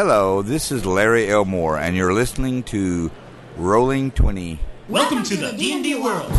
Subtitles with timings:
[0.00, 3.10] Hello, this is Larry Elmore, and you're listening to
[3.56, 4.56] Rolling 20.
[4.88, 6.30] Welcome to the D&D world.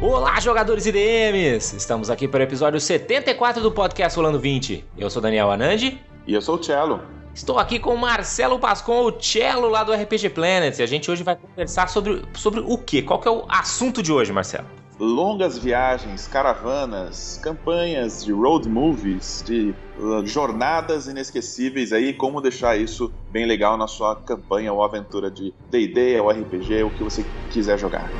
[0.00, 1.74] Olá, jogadores e DMs!
[1.76, 4.84] Estamos aqui para o episódio 74 do podcast Rolando 20.
[4.96, 6.00] Eu sou Daniel Anandi.
[6.24, 7.00] E eu sou o Cello.
[7.34, 10.78] Estou aqui com o Marcelo Pascon, o Cello lá do RPG Planet.
[10.78, 13.02] E a gente hoje vai conversar sobre, sobre o quê?
[13.02, 14.85] Qual que é o assunto de hoje, Marcelo?
[14.98, 23.12] Longas viagens, caravanas, campanhas de road movies, de uh, jornadas inesquecíveis aí, como deixar isso
[23.30, 27.78] bem legal na sua campanha ou aventura de D&D ou RPG, o que você quiser
[27.78, 28.10] jogar.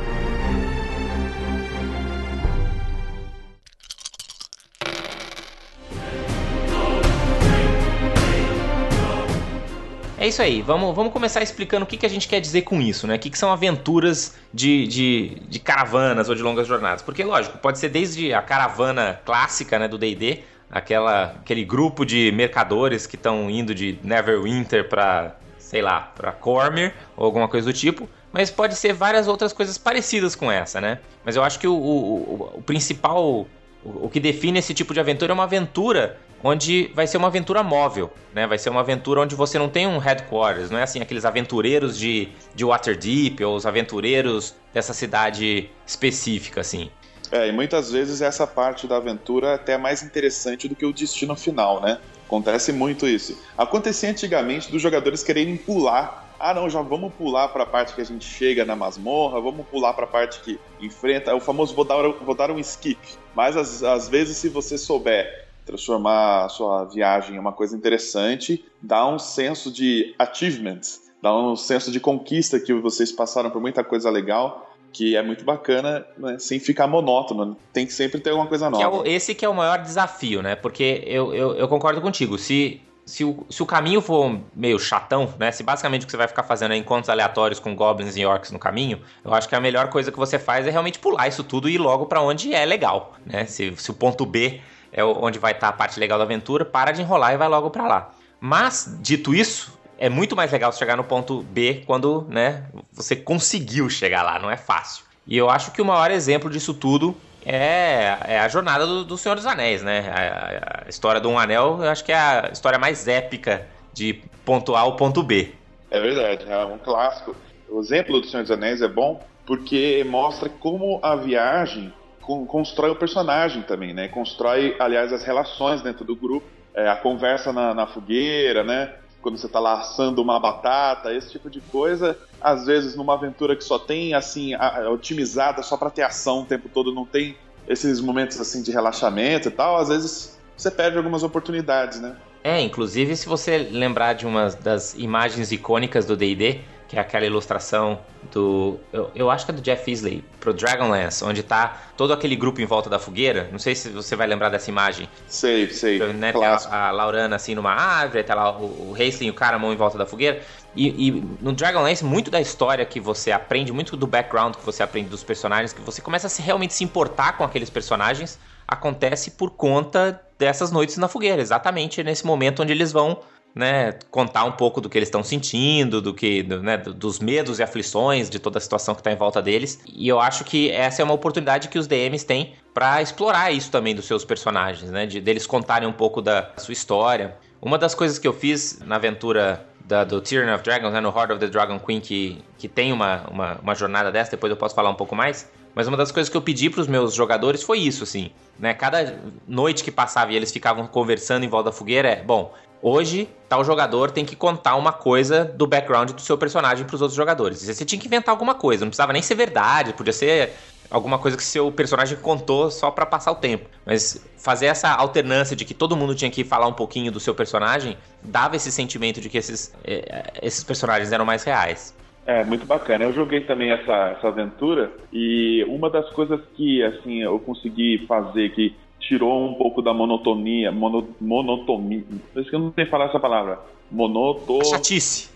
[10.19, 12.81] É isso aí, vamos, vamos começar explicando o que, que a gente quer dizer com
[12.81, 13.17] isso, né?
[13.17, 17.03] O que, que são aventuras de, de, de caravanas ou de longas jornadas.
[17.03, 22.33] Porque, lógico, pode ser desde a caravana clássica né, do DD, aquela aquele grupo de
[22.33, 27.73] mercadores que estão indo de Neverwinter para, sei lá, para Cormyr ou alguma coisa do
[27.75, 28.09] tipo.
[28.33, 30.99] Mas pode ser várias outras coisas parecidas com essa, né?
[31.27, 33.47] Mas eu acho que o, o, o principal, o,
[33.85, 37.63] o que define esse tipo de aventura é uma aventura onde vai ser uma aventura
[37.63, 38.47] móvel, né?
[38.47, 41.99] Vai ser uma aventura onde você não tem um headquarters, não é assim aqueles aventureiros
[41.99, 46.89] de, de Waterdeep ou os aventureiros dessa cidade específica, assim.
[47.33, 50.93] É, e muitas vezes essa parte da aventura é até mais interessante do que o
[50.93, 51.99] destino final, né?
[52.27, 53.37] Acontece muito isso.
[53.59, 56.25] Acontecia antigamente dos jogadores quererem pular.
[56.39, 59.67] Ah, não, já vamos pular para a parte que a gente chega na masmorra, vamos
[59.67, 61.33] pular para a parte que enfrenta.
[61.33, 63.01] É o famoso vou dar, vou dar um skip.
[63.35, 68.65] Mas às, às vezes, se você souber transformar a sua viagem em uma coisa interessante,
[68.81, 70.81] dá um senso de achievement,
[71.21, 75.45] dá um senso de conquista que vocês passaram por muita coisa legal, que é muito
[75.45, 77.57] bacana, né, sem ficar monótono.
[77.73, 78.79] Tem que sempre ter alguma coisa nova.
[78.79, 80.55] Que é o, esse que é o maior desafio, né?
[80.55, 82.39] Porque eu, eu, eu concordo contigo.
[82.39, 85.53] Se se o, se o caminho for meio chatão, né?
[85.53, 88.51] Se basicamente o que você vai ficar fazendo é encontros aleatórios com goblins e orcs
[88.51, 91.45] no caminho, eu acho que a melhor coisa que você faz é realmente pular isso
[91.45, 93.47] tudo e ir logo para onde é legal, né?
[93.47, 94.61] Se, se o ponto B
[94.97, 97.47] é onde vai estar tá a parte legal da aventura, para de enrolar e vai
[97.47, 98.11] logo para lá.
[98.41, 103.89] Mas, dito isso, é muito mais legal chegar no ponto B quando, né, você conseguiu
[103.91, 105.05] chegar lá, não é fácil.
[105.27, 107.15] E eu acho que o maior exemplo disso tudo
[107.45, 110.11] é, é a jornada do, do, Senhor dos Anéis, né?
[110.11, 114.23] A, a, história do Um Anel, eu acho que é a história mais épica de
[114.45, 115.53] ponto A ao ponto B.
[115.91, 117.37] É verdade, é um clássico.
[117.69, 121.93] O exemplo do Senhor dos Anéis é bom porque mostra como a viagem
[122.27, 124.09] constrói o personagem também, né?
[124.09, 128.95] Constrói, aliás, as relações dentro do grupo, é, a conversa na, na, fogueira, né?
[129.23, 132.19] Quando você está lá assando uma batata, esse tipo de coisa.
[132.41, 136.45] Às vezes, numa aventura que só tem, assim, a, otimizada só para ter ação o
[136.45, 137.37] tempo todo, não tem
[137.69, 142.17] esses momentos, assim, de relaxamento e tal, às vezes você perde algumas oportunidades, né?
[142.43, 147.27] É, inclusive, se você lembrar de uma das imagens icônicas do D&D, que é aquela
[147.27, 147.99] ilustração
[148.33, 148.79] do.
[148.93, 152.61] Eu, eu, acho que é do Jeff Isley, pro Dragonlance, onde tá todo aquele grupo
[152.61, 153.49] em volta da fogueira.
[153.51, 155.09] Não sei se você vai lembrar dessa imagem.
[155.27, 155.99] Sei, sei.
[156.13, 159.77] Né, a, a, Laurana assim numa árvore, tá lá o, o e o Caramon em
[159.77, 160.41] volta da fogueira.
[160.77, 161.11] E, e,
[161.41, 165.25] no Dragonlance, muito da história que você aprende, muito do background que você aprende dos
[165.25, 170.21] personagens, que você começa a se, realmente se importar com aqueles personagens, acontece por conta
[170.39, 171.41] dessas noites na fogueira.
[171.41, 173.19] Exatamente nesse momento onde eles vão
[173.57, 177.63] né, contar um pouco do que eles estão sentindo, do que, né, dos medos e
[177.63, 179.81] aflições de toda a situação que está em volta deles.
[179.87, 183.71] E eu acho que essa é uma oportunidade que os DMs têm para explorar isso
[183.71, 187.35] também dos seus personagens, né, de deles contarem um pouco da sua história.
[187.63, 191.09] Uma das coisas que eu fiz na aventura da, do Tyranny of Dragons, né, no
[191.09, 194.57] Horde of the Dragon Queen, que, que tem uma, uma, uma jornada dessa, depois eu
[194.59, 195.51] posso falar um pouco mais.
[195.77, 198.73] Mas uma das coisas que eu pedi para os meus jogadores foi isso, assim, né?
[198.73, 203.29] Cada noite que passava e eles ficavam conversando em volta da fogueira é, bom, Hoje,
[203.49, 207.17] tal jogador tem que contar uma coisa do background do seu personagem para os outros
[207.17, 207.63] jogadores.
[207.63, 210.53] Você tinha que inventar alguma coisa, não precisava nem ser verdade, podia ser
[210.91, 213.69] alguma coisa que seu personagem contou só para passar o tempo.
[213.85, 217.35] Mas fazer essa alternância de que todo mundo tinha que falar um pouquinho do seu
[217.35, 221.95] personagem dava esse sentimento de que esses, eh, esses personagens eram mais reais.
[222.27, 223.05] É, muito bacana.
[223.05, 228.51] Eu joguei também essa, essa aventura e uma das coisas que assim eu consegui fazer
[228.51, 232.03] que tirou um pouco da monotonia, mono, monotonia,
[232.33, 234.65] por isso que eu não sei falar essa palavra, monotonia.
[234.65, 235.31] Chatice.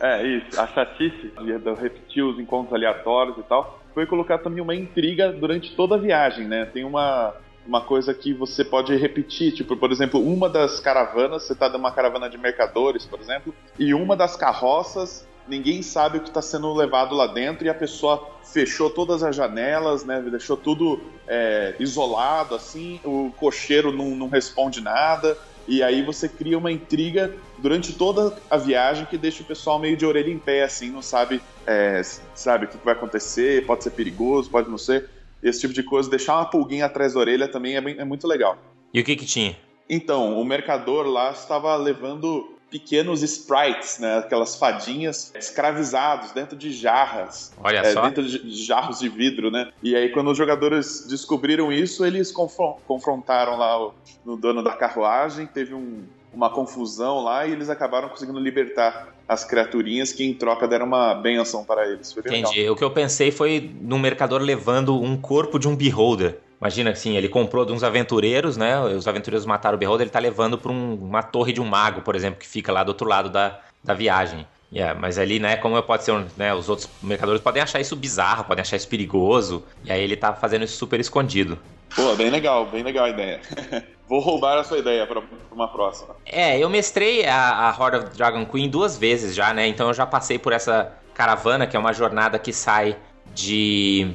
[0.00, 4.74] é, isso, a chatice, de repetir os encontros aleatórios e tal, foi colocar também uma
[4.74, 6.64] intriga durante toda a viagem, né?
[6.66, 7.34] Tem uma,
[7.66, 11.90] uma coisa que você pode repetir, tipo, por exemplo, uma das caravanas, você está numa
[11.90, 16.72] caravana de mercadores, por exemplo, e uma das carroças ninguém sabe o que está sendo
[16.72, 20.20] levado lá dentro e a pessoa fechou todas as janelas, né?
[20.20, 23.00] Deixou tudo é, isolado, assim.
[23.04, 25.36] O cocheiro não, não responde nada.
[25.68, 29.96] E aí você cria uma intriga durante toda a viagem que deixa o pessoal meio
[29.96, 32.02] de orelha em pé, assim, não sabe, é,
[32.34, 35.08] sabe o que vai acontecer, pode ser perigoso, pode não ser.
[35.42, 38.26] Esse tipo de coisa, deixar uma pulguinha atrás da orelha também é, bem, é muito
[38.26, 38.58] legal.
[38.92, 39.56] E o que que tinha?
[39.88, 44.18] Então, o mercador lá estava levando pequenos sprites, né?
[44.18, 47.52] Aquelas fadinhas escravizados dentro de jarras.
[47.62, 48.02] Olha é, só.
[48.02, 49.70] Dentro de jarros de vidro, né?
[49.82, 53.94] E aí, quando os jogadores descobriram isso, eles confrontaram lá o,
[54.24, 59.44] no dono da carruagem, teve um, uma confusão lá e eles acabaram conseguindo libertar as
[59.44, 62.16] criaturinhas que em troca deram uma benção para eles.
[62.16, 62.68] Entendi.
[62.68, 66.38] O que eu pensei foi num mercador levando um corpo de um beholder.
[66.60, 68.78] Imagina assim, ele comprou de uns aventureiros, né?
[68.80, 72.02] Os aventureiros mataram o Beholder, ele tá levando para um, uma torre de um mago,
[72.02, 74.46] por exemplo, que fica lá do outro lado da, da viagem.
[74.72, 78.44] Yeah, mas ali, né, como pode ser, né, os outros mercadores podem achar isso bizarro,
[78.44, 81.58] podem achar isso perigoso, e aí ele tá fazendo isso super escondido.
[81.96, 83.40] Pô, bem legal, bem legal a ideia.
[84.08, 86.14] Vou roubar a sua ideia para uma próxima.
[86.24, 89.66] É, eu mestrei a, a Horde of Dragon Queen duas vezes já, né?
[89.66, 92.96] Então eu já passei por essa caravana, que é uma jornada que sai
[93.34, 94.12] de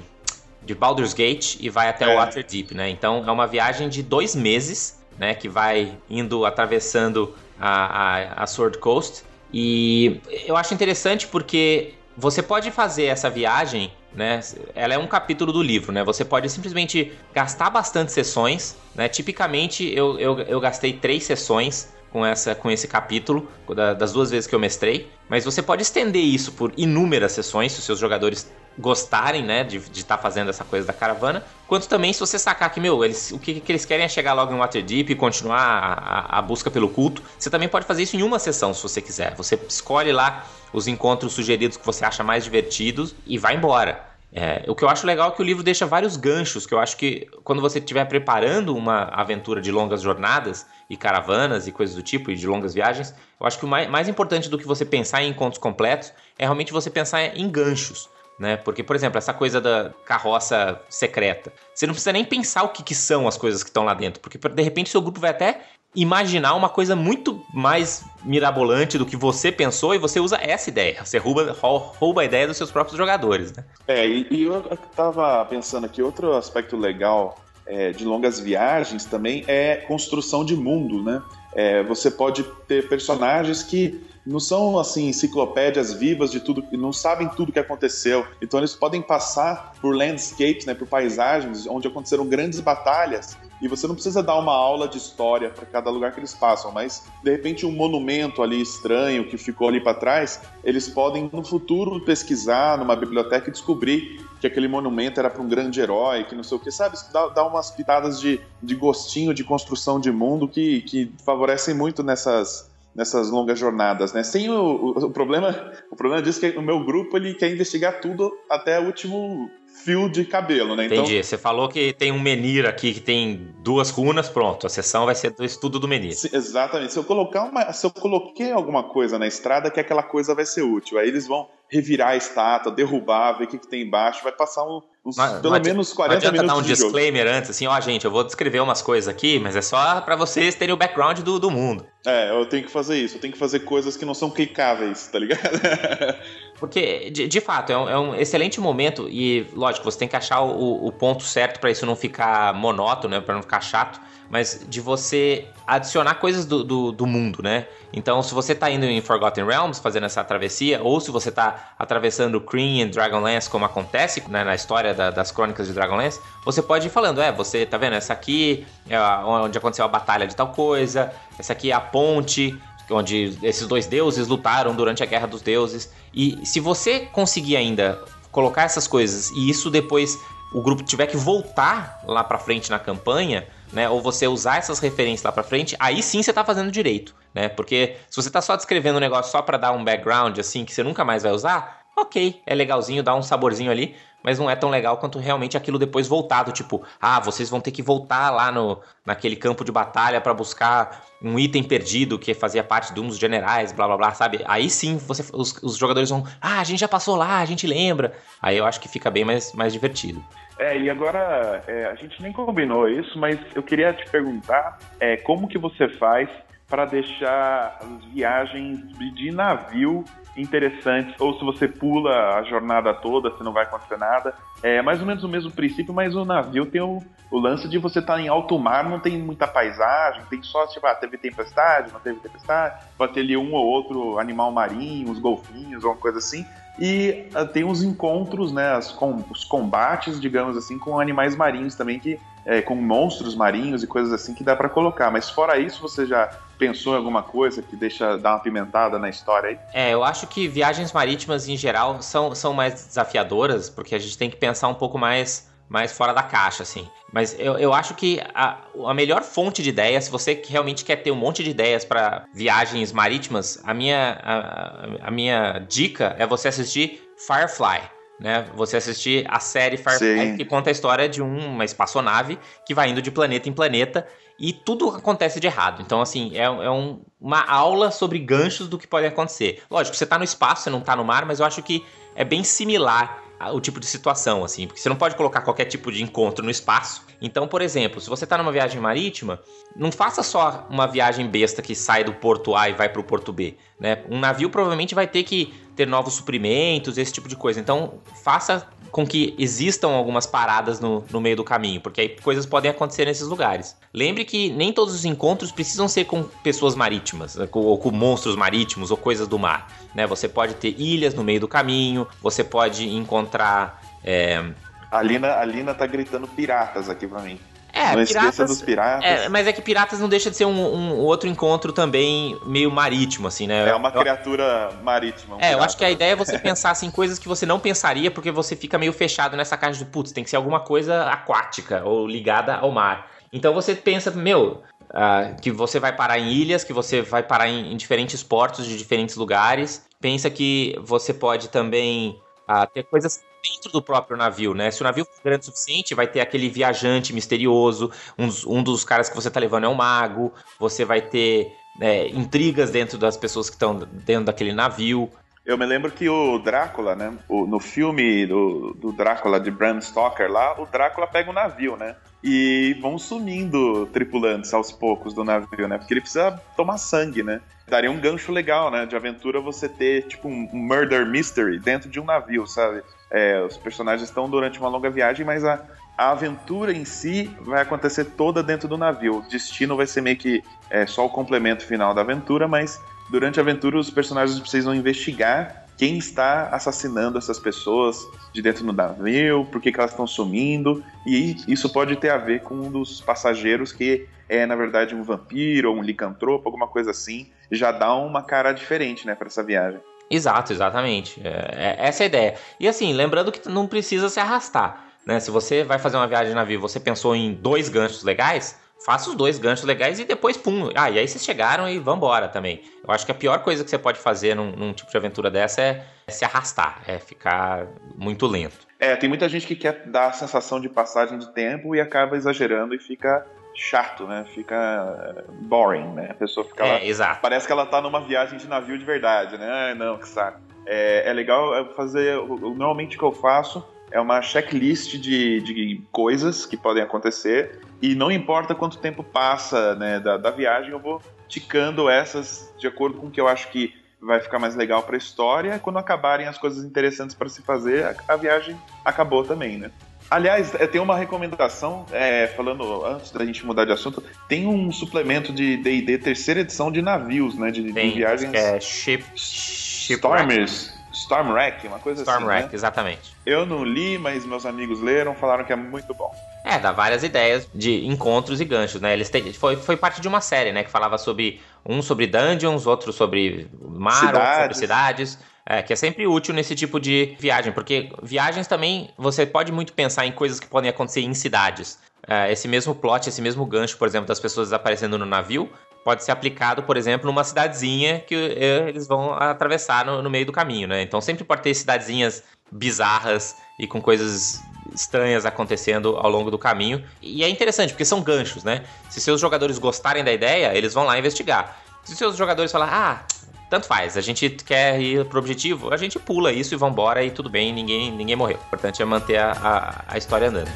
[0.65, 2.15] de Baldur's Gate e vai até é.
[2.15, 2.89] Waterdeep, né?
[2.89, 5.33] Então é uma viagem de dois meses, né?
[5.33, 9.23] Que vai indo atravessando a, a, a Sword Coast.
[9.53, 14.39] E eu acho interessante porque você pode fazer essa viagem, né?
[14.73, 16.03] Ela é um capítulo do livro, né?
[16.03, 19.07] Você pode simplesmente gastar bastante sessões, né?
[19.07, 23.49] Tipicamente eu, eu, eu gastei três sessões com, essa, com esse capítulo,
[23.97, 25.09] das duas vezes que eu mestrei.
[25.27, 29.77] Mas você pode estender isso por inúmeras sessões, se os seus jogadores gostarem, né, de
[29.77, 33.31] estar tá fazendo essa coisa da caravana, quanto também se você sacar que, meu, eles,
[33.31, 36.69] o que, que eles querem é chegar logo em Waterdeep e continuar a, a, busca
[36.69, 37.21] pelo culto.
[37.39, 39.33] Você também pode fazer isso em uma sessão, se você quiser.
[39.35, 44.13] Você escolhe lá os encontros sugeridos que você acha mais divertidos e vai embora.
[44.37, 46.79] É, o que eu acho legal é que o livro deixa vários ganchos, que eu
[46.79, 51.95] acho que quando você estiver preparando uma aventura de longas jornadas e caravanas e coisas
[51.95, 54.67] do tipo, e de longas viagens, eu acho que o mais, mais importante do que
[54.67, 58.09] você pensar em encontros completos é realmente você pensar em ganchos
[58.39, 58.57] né?
[58.57, 62.83] Porque, por exemplo, essa coisa da carroça secreta, você não precisa nem pensar o que,
[62.83, 65.61] que são as coisas que estão lá dentro, porque de repente seu grupo vai até
[65.95, 71.03] imaginar uma coisa muito mais mirabolante do que você pensou e você usa essa ideia.
[71.03, 73.63] Você rouba, rouba a ideia dos seus próprios jogadores, né?
[73.87, 74.61] É, e, e eu
[74.95, 81.01] tava pensando aqui, outro aspecto legal é, de longas viagens também é construção de mundo,
[81.01, 81.21] né?
[81.53, 87.27] É, você pode ter personagens que não são assim enciclopédias vivas de tudo, não sabem
[87.29, 88.25] tudo que aconteceu.
[88.41, 93.87] Então eles podem passar por landscapes, né, por paisagens onde aconteceram grandes batalhas e você
[93.87, 97.31] não precisa dar uma aula de história para cada lugar que eles passam, mas de
[97.31, 102.77] repente um monumento ali estranho que ficou ali para trás, eles podem no futuro pesquisar
[102.77, 106.57] numa biblioteca e descobrir que aquele monumento era para um grande herói, que não sei
[106.57, 106.97] o que, sabe?
[107.11, 112.03] Dá, dá umas pitadas de, de gostinho de construção de mundo que, que favorecem muito
[112.03, 114.23] nessas nessas longas jornadas, né?
[114.23, 117.51] Sem o, o, o, problema, o problema disso é que o meu grupo ele quer
[117.51, 119.49] investigar tudo até o último
[119.83, 120.85] fio de cabelo, né?
[120.85, 120.99] Então...
[120.99, 121.21] Entendi.
[121.21, 124.65] Você falou que tem um menir aqui que tem duas runas, pronto.
[124.65, 126.13] A sessão vai ser do estudo do menir.
[126.13, 126.93] Sim, exatamente.
[126.93, 130.45] Se eu colocar uma, se eu coloquei alguma coisa na estrada, que aquela coisa vai
[130.45, 130.97] ser útil.
[130.97, 134.63] Aí eles vão revirar a estátua, derrubar, ver o que, que tem embaixo, vai passar
[134.63, 137.37] um, uns, mas, pelo menos 40 minutos dar um disclaimer jogo.
[137.37, 140.55] antes, assim, ó, gente, eu vou descrever umas coisas aqui, mas é só para vocês
[140.55, 141.85] terem o background do, do mundo.
[142.05, 145.07] É, eu tenho que fazer isso, eu tenho que fazer coisas que não são clicáveis,
[145.07, 145.41] tá ligado?
[146.59, 150.15] Porque, de, de fato, é um, é um, excelente momento e, lógico, você tem que
[150.15, 153.99] achar o, o ponto certo para isso não ficar monótono, né, para não ficar chato
[154.29, 157.67] mas de você adicionar coisas do, do, do, mundo, né?
[157.93, 161.73] Então, se você tá indo em Forgotten Realms fazendo essa travessia, ou se você tá
[161.77, 166.61] atravessando Kryn e Dragonlance, como acontece né, na história da, das crônicas de Dragonlance, você
[166.61, 170.35] pode ir falando, é, você tá vendo, essa aqui é onde aconteceu a batalha de
[170.35, 172.57] tal coisa, essa aqui é a ponte,
[172.89, 175.91] onde esses dois deuses lutaram durante a Guerra dos Deuses.
[176.13, 177.99] E se você conseguir ainda
[178.31, 180.19] colocar essas coisas e isso depois
[180.53, 184.79] o grupo tiver que voltar lá para frente na campanha, né, ou você usar essas
[184.79, 187.49] referências lá para frente, aí sim você tá fazendo direito, né?
[187.49, 190.73] Porque se você tá só descrevendo um negócio só para dar um background assim que
[190.73, 194.55] você nunca mais vai usar, OK, é legalzinho, dá um saborzinho ali, mas não é
[194.55, 198.51] tão legal quanto realmente aquilo depois voltado, tipo, ah, vocês vão ter que voltar lá
[198.51, 203.07] no naquele campo de batalha para buscar um item perdido que fazia parte de um
[203.07, 204.41] dos generais, blá blá blá, sabe?
[204.45, 207.65] Aí sim você, os, os jogadores vão, ah, a gente já passou lá, a gente
[207.65, 208.13] lembra.
[208.41, 210.21] Aí eu acho que fica bem mais, mais divertido.
[210.57, 215.17] É, e agora, é, a gente nem combinou isso, mas eu queria te perguntar é,
[215.17, 216.29] como que você faz
[216.67, 220.03] para deixar as viagens de navio
[220.35, 224.33] interessantes, ou se você pula a jornada toda, se não vai acontecer nada.
[224.61, 227.77] É mais ou menos o mesmo princípio, mas o navio tem o, o lance de
[227.77, 231.17] você estar tá em alto mar, não tem muita paisagem, tem só, tipo, ah, teve
[231.17, 236.01] tempestade, não teve tempestade, vai ter ali um ou outro animal marinho, os golfinhos, alguma
[236.01, 236.45] coisa assim.
[236.77, 241.99] E uh, tem os encontros, né, com, os combates, digamos assim, com animais marinhos também,
[241.99, 245.09] que é, com monstros marinhos e coisas assim que dá para colocar.
[245.09, 246.29] Mas fora isso, você já
[246.59, 249.59] pensou em alguma coisa que deixa dar uma pimentada na história aí?
[249.73, 254.17] É, eu acho que viagens marítimas em geral são, são mais desafiadoras, porque a gente
[254.17, 256.87] tem que pensar um pouco mais mais fora da caixa, assim.
[257.11, 260.97] Mas eu, eu acho que a, a melhor fonte de ideias, se você realmente quer
[260.97, 266.25] ter um monte de ideias para viagens marítimas, a minha, a, a, minha dica é
[266.25, 268.45] você assistir Firefly né?
[268.55, 270.37] Você assistir a série Firefly Sim.
[270.37, 274.07] que conta a história de uma espaçonave que vai indo de planeta em planeta
[274.39, 275.81] e tudo acontece de errado.
[275.81, 279.63] Então, assim, é, é um, uma aula sobre ganchos do que pode acontecer.
[279.69, 282.23] Lógico, você tá no espaço, você não tá no mar, mas eu acho que é
[282.23, 286.01] bem similar o tipo de situação, assim, porque você não pode colocar qualquer tipo de
[286.01, 287.05] encontro no espaço.
[287.21, 289.41] Então, por exemplo, se você está numa viagem marítima,
[289.75, 293.03] não faça só uma viagem besta que sai do porto A e vai para o
[293.03, 294.03] porto B, né?
[294.09, 297.59] Um navio provavelmente vai ter que ter novos suprimentos, esse tipo de coisa.
[297.59, 302.45] Então, faça com que existam algumas paradas no, no meio do caminho, porque aí coisas
[302.45, 303.75] podem acontecer nesses lugares.
[303.93, 308.37] Lembre que nem todos os encontros precisam ser com pessoas marítimas, né, ou com monstros
[308.37, 309.69] marítimos, ou coisas do mar.
[309.93, 310.07] Né?
[310.07, 313.81] Você pode ter ilhas no meio do caminho, você pode encontrar.
[314.01, 314.41] É...
[314.89, 317.37] A, Lina, a Lina tá gritando piratas aqui pra mim.
[317.75, 319.03] É, não piratas, dos piratas.
[319.03, 322.71] É, mas é que piratas não deixa de ser um, um, outro encontro também meio
[322.71, 323.67] marítimo, assim, né?
[323.67, 325.35] É uma criatura marítima.
[325.35, 325.57] Um é, pirata.
[325.57, 328.31] eu acho que a ideia é você pensar assim, coisas que você não pensaria, porque
[328.31, 332.07] você fica meio fechado nessa caixa de putz, tem que ser alguma coisa aquática ou
[332.07, 333.11] ligada ao mar.
[333.33, 337.49] Então você pensa, meu, uh, que você vai parar em ilhas, que você vai parar
[337.49, 339.85] em, em diferentes portos de diferentes lugares.
[339.99, 342.17] Pensa que você pode também
[342.49, 344.71] uh, ter coisas dentro do próprio navio, né?
[344.71, 348.83] Se o navio for grande o suficiente, vai ter aquele viajante misterioso, um, um dos
[348.83, 353.17] caras que você tá levando é um mago, você vai ter é, intrigas dentro das
[353.17, 355.09] pessoas que estão dentro daquele navio.
[355.45, 357.13] Eu me lembro que o Drácula, né?
[357.29, 361.77] O, no filme do, do Drácula de Bram Stoker lá, o Drácula pega um navio,
[361.77, 361.95] né?
[362.27, 365.77] E vão sumindo tripulantes aos poucos do navio, né?
[365.77, 367.39] Porque ele precisa tomar sangue, né?
[367.67, 368.87] Daria um gancho legal, né?
[368.87, 372.81] De aventura você ter, tipo, um murder mystery dentro de um navio, sabe?
[373.11, 375.63] É, os personagens estão durante uma longa viagem, mas a,
[375.95, 379.19] a aventura em si vai acontecer toda dentro do navio.
[379.19, 383.39] O destino vai ser meio que é, só o complemento final da aventura, mas durante
[383.39, 389.45] a aventura os personagens precisam investigar quem está assassinando essas pessoas de dentro do navio,
[389.51, 393.01] por que, que elas estão sumindo, e isso pode ter a ver com um dos
[393.01, 397.93] passageiros que é, na verdade, um vampiro ou um licantropo, alguma coisa assim, já dá
[397.95, 399.79] uma cara diferente, né, para essa viagem.
[400.09, 401.19] Exato, exatamente.
[401.23, 402.35] É, é, essa é a ideia.
[402.59, 404.85] E assim, lembrando que não precisa se arrastar.
[405.05, 405.19] Né?
[405.19, 409.09] Se você vai fazer uma viagem de navio você pensou em dois ganchos legais, faça
[409.09, 410.69] os dois ganchos legais e depois pum.
[410.75, 412.61] Ah, e aí vocês chegaram e vambora também.
[412.85, 415.29] Eu acho que a pior coisa que você pode fazer num, num tipo de aventura
[415.31, 418.65] dessa é, é, se arrastar, é ficar muito lento.
[418.79, 422.15] É, tem muita gente que quer dar a sensação de passagem de tempo e acaba
[422.15, 424.25] exagerando e fica chato, né?
[424.33, 426.09] Fica eh, boring, né?
[426.11, 427.21] A pessoa fica é, lá, exato.
[427.21, 429.49] Parece que ela tá numa viagem de navio de verdade, né?
[429.49, 430.41] Ai, não, que saco.
[430.65, 432.17] É, é legal fazer.
[432.17, 437.95] Normalmente o que eu faço é uma checklist de, de coisas que podem acontecer e
[437.95, 442.97] não importa quanto tempo passa né, da, da viagem, eu vou ticando essas de acordo
[442.97, 445.59] com o que eu acho que vai ficar mais legal para a história.
[445.59, 449.71] Quando acabarem as coisas interessantes para se fazer, a, a, viagem acabou também, né?
[450.09, 454.71] Aliás, é, tem uma recomendação, é, falando antes da gente mudar de assunto, tem um
[454.71, 457.49] suplemento de D&D terceira edição de navios, né?
[457.49, 458.33] De, tem, de viagens.
[458.33, 460.74] É Ship, Stormers.
[460.95, 462.09] Stormwreck, uma coisa assim.
[462.09, 462.49] Stormwreck, né?
[462.53, 463.15] exatamente.
[463.25, 466.11] Eu não li, mas meus amigos leram, falaram que é muito bom.
[466.43, 468.93] É, dá várias ideias de encontros e ganchos, né?
[468.93, 470.63] Eles têm, foi, foi parte de uma série, né?
[470.63, 474.19] Que falava sobre um sobre dungeons, outro sobre mar, cidades.
[474.19, 475.19] outro sobre cidades.
[475.47, 479.73] É, que é sempre útil nesse tipo de viagem, porque viagens também você pode muito
[479.73, 481.77] pensar em coisas que podem acontecer em cidades.
[482.07, 485.47] É, esse mesmo plot, esse mesmo gancho, por exemplo, das pessoas desaparecendo no navio,
[485.85, 490.25] pode ser aplicado, por exemplo, numa cidadezinha que é, eles vão atravessar no, no meio
[490.25, 490.81] do caminho, né?
[490.81, 494.41] Então sempre pode ter cidadezinhas bizarras e com coisas
[494.73, 496.83] estranhas acontecendo ao longo do caminho.
[497.03, 498.63] E é interessante, porque são ganchos, né?
[498.89, 501.61] Se seus jogadores gostarem da ideia, eles vão lá investigar.
[501.83, 503.05] Se seus jogadores falar, ah,
[503.47, 507.11] tanto faz, a gente quer ir pro objetivo, a gente pula isso e vambora e
[507.11, 508.37] tudo bem, ninguém, ninguém morreu.
[508.37, 510.49] O importante é manter a, a, a história andando.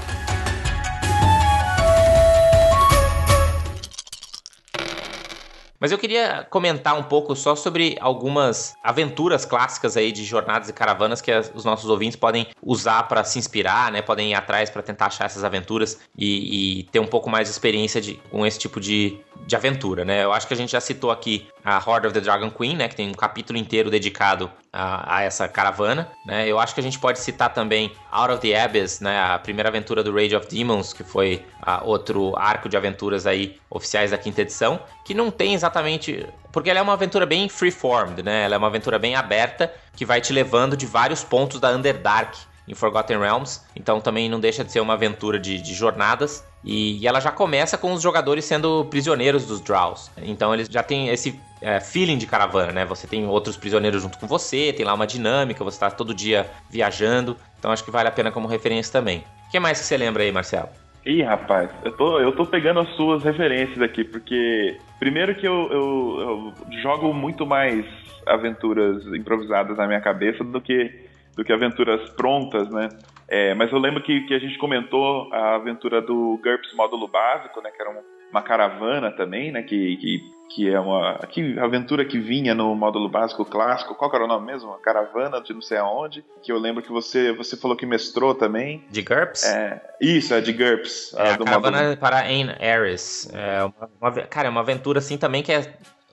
[5.79, 10.73] Mas eu queria comentar um pouco só sobre algumas aventuras clássicas aí de jornadas e
[10.73, 14.01] caravanas que os nossos ouvintes podem usar para se inspirar, né?
[14.01, 17.53] Podem ir atrás para tentar achar essas aventuras e, e, ter um pouco mais de
[17.53, 19.17] experiência de, com esse tipo de,
[19.47, 20.23] de aventura, né?
[20.23, 22.87] Eu acho que a gente já citou aqui a Horde of the Dragon Queen, né?
[22.87, 26.47] Que tem um capítulo inteiro dedicado a, a, essa caravana, né?
[26.47, 29.19] Eu acho que a gente pode citar também Out of the Abyss, né?
[29.19, 33.57] A primeira aventura do Rage of Demons, que foi a, outro arco de aventuras aí
[33.69, 36.25] oficiais da quinta edição, que não tem exatamente...
[36.51, 38.45] Porque ela é uma aventura bem freeformed, né?
[38.45, 42.35] Ela é uma aventura bem aberta, que vai te levando de vários pontos da Underdark,
[42.69, 46.47] em Forgotten Realms, então também não deixa de ser uma aventura de, de jornadas.
[46.63, 50.11] E, e, ela já começa com os jogadores sendo prisioneiros dos Drows.
[50.17, 52.85] Então eles já têm esse é, feeling de caravana, né?
[52.85, 56.45] Você tem outros prisioneiros junto com você, tem lá uma dinâmica, você está todo dia
[56.69, 57.35] viajando.
[57.57, 59.23] Então acho que vale a pena como referência também.
[59.47, 60.69] O que mais que você lembra aí, Marcelo?
[61.05, 65.67] Ih, rapaz, eu tô, eu tô pegando as suas referências aqui, porque primeiro que eu,
[65.71, 67.85] eu, eu jogo muito mais
[68.27, 71.08] aventuras improvisadas na minha cabeça do que
[71.39, 72.89] do que aventuras prontas, né?
[73.29, 77.61] É, mas eu lembro que, que a gente comentou a aventura do GURPS módulo básico,
[77.61, 77.71] né?
[77.71, 77.91] Que era
[78.29, 79.63] uma caravana também, né?
[79.63, 80.19] Que, que,
[80.53, 83.95] que é uma que aventura que vinha no módulo básico clássico.
[83.95, 84.67] Qual era o nome mesmo?
[84.67, 86.25] Uma caravana de não sei aonde.
[86.43, 88.83] Que eu lembro que você você falou que mestrou também.
[88.89, 89.45] De GURPS?
[89.45, 91.13] É, isso, é de GURPS.
[91.13, 91.97] É, a, a caravana módulo...
[91.97, 93.31] para Ain Ares.
[93.33, 95.61] É uma, uma, cara, é uma aventura assim também que é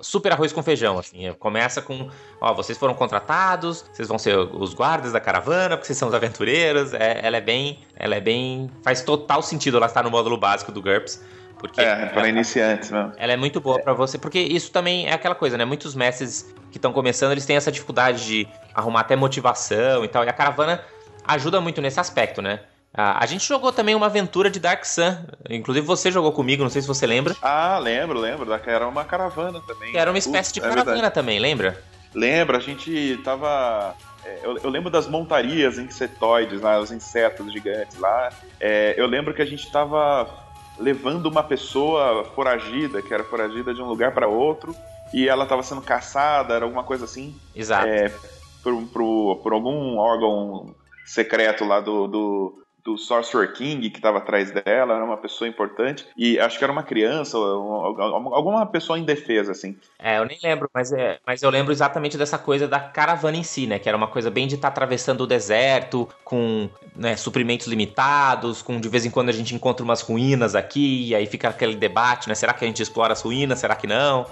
[0.01, 1.33] super arroz com feijão, assim.
[1.39, 2.09] Começa com,
[2.41, 6.15] ó, vocês foram contratados, vocês vão ser os guardas da caravana, porque vocês são os
[6.15, 6.93] aventureiros.
[6.93, 10.71] É, ela é bem, ela é bem, faz total sentido ela estar no módulo básico
[10.73, 11.23] do GURPS.
[11.59, 13.13] Porque é, para iniciantes mesmo.
[13.17, 15.65] Ela é muito boa para você, porque isso também é aquela coisa, né?
[15.65, 20.25] Muitos mestres que estão começando, eles têm essa dificuldade de arrumar até motivação e tal.
[20.25, 20.83] E a caravana
[21.27, 22.61] ajuda muito nesse aspecto, né?
[22.97, 25.17] Ah, a gente jogou também uma aventura de Dark Sun.
[25.51, 27.37] Inclusive você jogou comigo, não sei se você lembra.
[27.43, 28.51] Ah, lembro, lembro.
[28.67, 29.95] Era uma caravana também.
[29.95, 31.83] Era uma espécie de é caravana também, lembra?
[32.15, 33.95] Lembra, a gente tava.
[34.25, 38.31] É, eu, eu, lembro das montarias insetoides lá, os insetos gigantes lá.
[38.59, 40.27] É, eu lembro que a gente tava
[40.79, 44.75] levando uma pessoa foragida, que era foragida de um lugar para outro,
[45.13, 47.35] e ela estava sendo caçada, era alguma coisa assim.
[47.55, 47.87] Exato.
[47.87, 48.11] É,
[48.63, 54.53] por, por, por, algum órgão secreto lá do, do, do Sorcerer King que estava atrás
[54.53, 59.77] dela, era uma pessoa importante, e acho que era uma criança, alguma pessoa indefesa, assim.
[59.99, 63.43] É, eu nem lembro, mas, é, mas eu lembro exatamente dessa coisa da caravana em
[63.43, 63.81] si, né?
[63.81, 68.63] Que era uma coisa bem de estar tá atravessando o deserto, com né, suprimentos limitados,
[68.63, 71.75] com de vez em quando a gente encontra umas ruínas aqui, e aí fica aquele
[71.75, 72.37] debate, né?
[72.37, 73.59] Será que a gente explora as ruínas?
[73.59, 74.27] Será que não?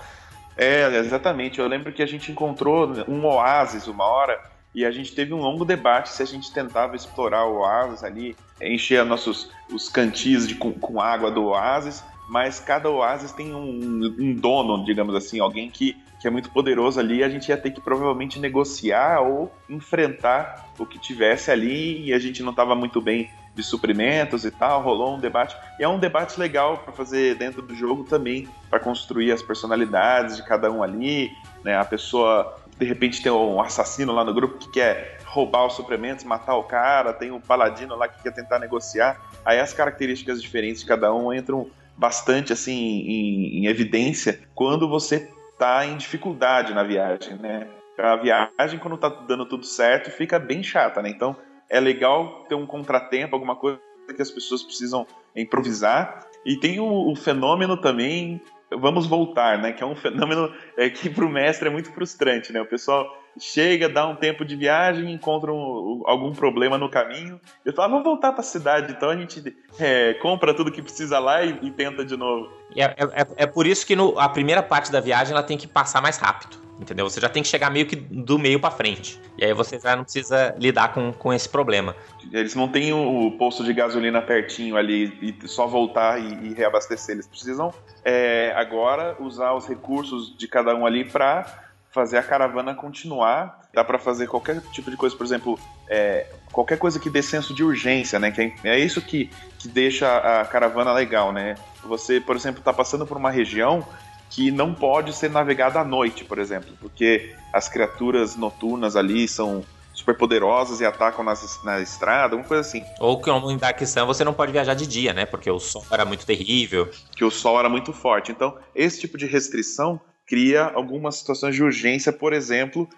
[0.57, 1.59] É, exatamente.
[1.59, 5.41] Eu lembro que a gente encontrou um oásis uma hora e a gente teve um
[5.41, 10.55] longo debate se a gente tentava explorar o oásis ali, encher nossos os cantis de,
[10.55, 15.71] com, com água do oásis, mas cada oásis tem um, um, dono, digamos assim, alguém
[15.71, 20.73] que, que é muito poderoso ali, a gente ia ter que provavelmente negociar ou enfrentar
[20.79, 24.83] o que tivesse ali e a gente não estava muito bem de suprimentos e tal,
[24.83, 25.57] rolou um debate.
[25.79, 30.37] E é um debate legal para fazer dentro do jogo também, para construir as personalidades
[30.37, 31.31] de cada um ali,
[31.63, 31.77] né?
[31.79, 36.25] A pessoa de repente tem um assassino lá no grupo que quer roubar os suprimentos,
[36.25, 39.21] matar o cara, tem um paladino lá que quer tentar negociar.
[39.45, 45.29] Aí as características diferentes de cada um entram bastante assim em, em evidência quando você
[45.53, 47.69] está em dificuldade na viagem, né?
[47.97, 51.09] A viagem, quando tá dando tudo certo, fica bem chata, né?
[51.09, 51.37] Então
[51.71, 53.79] é legal ter um contratempo, alguma coisa
[54.15, 56.27] que as pessoas precisam improvisar.
[56.45, 59.72] E tem o, o fenômeno também vamos voltar, né?
[59.72, 62.61] Que é um fenômeno é, que para o mestre é muito frustrante, né?
[62.61, 63.07] O pessoal
[63.38, 67.40] chega, dá um tempo de viagem, encontra um, algum problema no caminho.
[67.64, 68.92] Eu falo, ah, vamos voltar para a cidade.
[68.92, 72.50] Então a gente é, compra tudo que precisa lá e, e tenta de novo.
[72.77, 75.66] É, é, é, por isso que no, a primeira parte da viagem ela tem que
[75.66, 76.63] passar mais rápido.
[76.79, 77.09] Entendeu?
[77.09, 79.21] Você já tem que chegar meio que do meio para frente.
[79.39, 81.95] E aí você já não precisa lidar com, com esse problema.
[82.33, 87.15] Eles não têm o posto de gasolina pertinho ali e só voltar e, e reabastecer.
[87.15, 87.73] Eles precisam
[88.05, 93.69] é, agora usar os recursos de cada um ali para fazer a caravana continuar.
[93.73, 95.59] Dá para fazer qualquer tipo de coisa, por exemplo,
[95.89, 98.33] é, qualquer coisa que dê senso de urgência, né?
[98.33, 101.55] Que é, é isso que, que deixa a caravana legal, né?
[101.85, 103.87] Você, por exemplo, está passando por uma região
[104.31, 109.65] que não pode ser navegada à noite, por exemplo, porque as criaturas noturnas ali são
[109.93, 112.85] super poderosas e atacam nas, na estrada, alguma coisa assim.
[112.99, 115.25] Ou que em Sun você não pode viajar de dia, né?
[115.25, 116.91] Porque o sol era muito terrível.
[117.17, 118.33] Que o sol era muito forte.
[118.33, 122.89] Então, esse tipo de restrição cria algumas situações de urgência, por exemplo,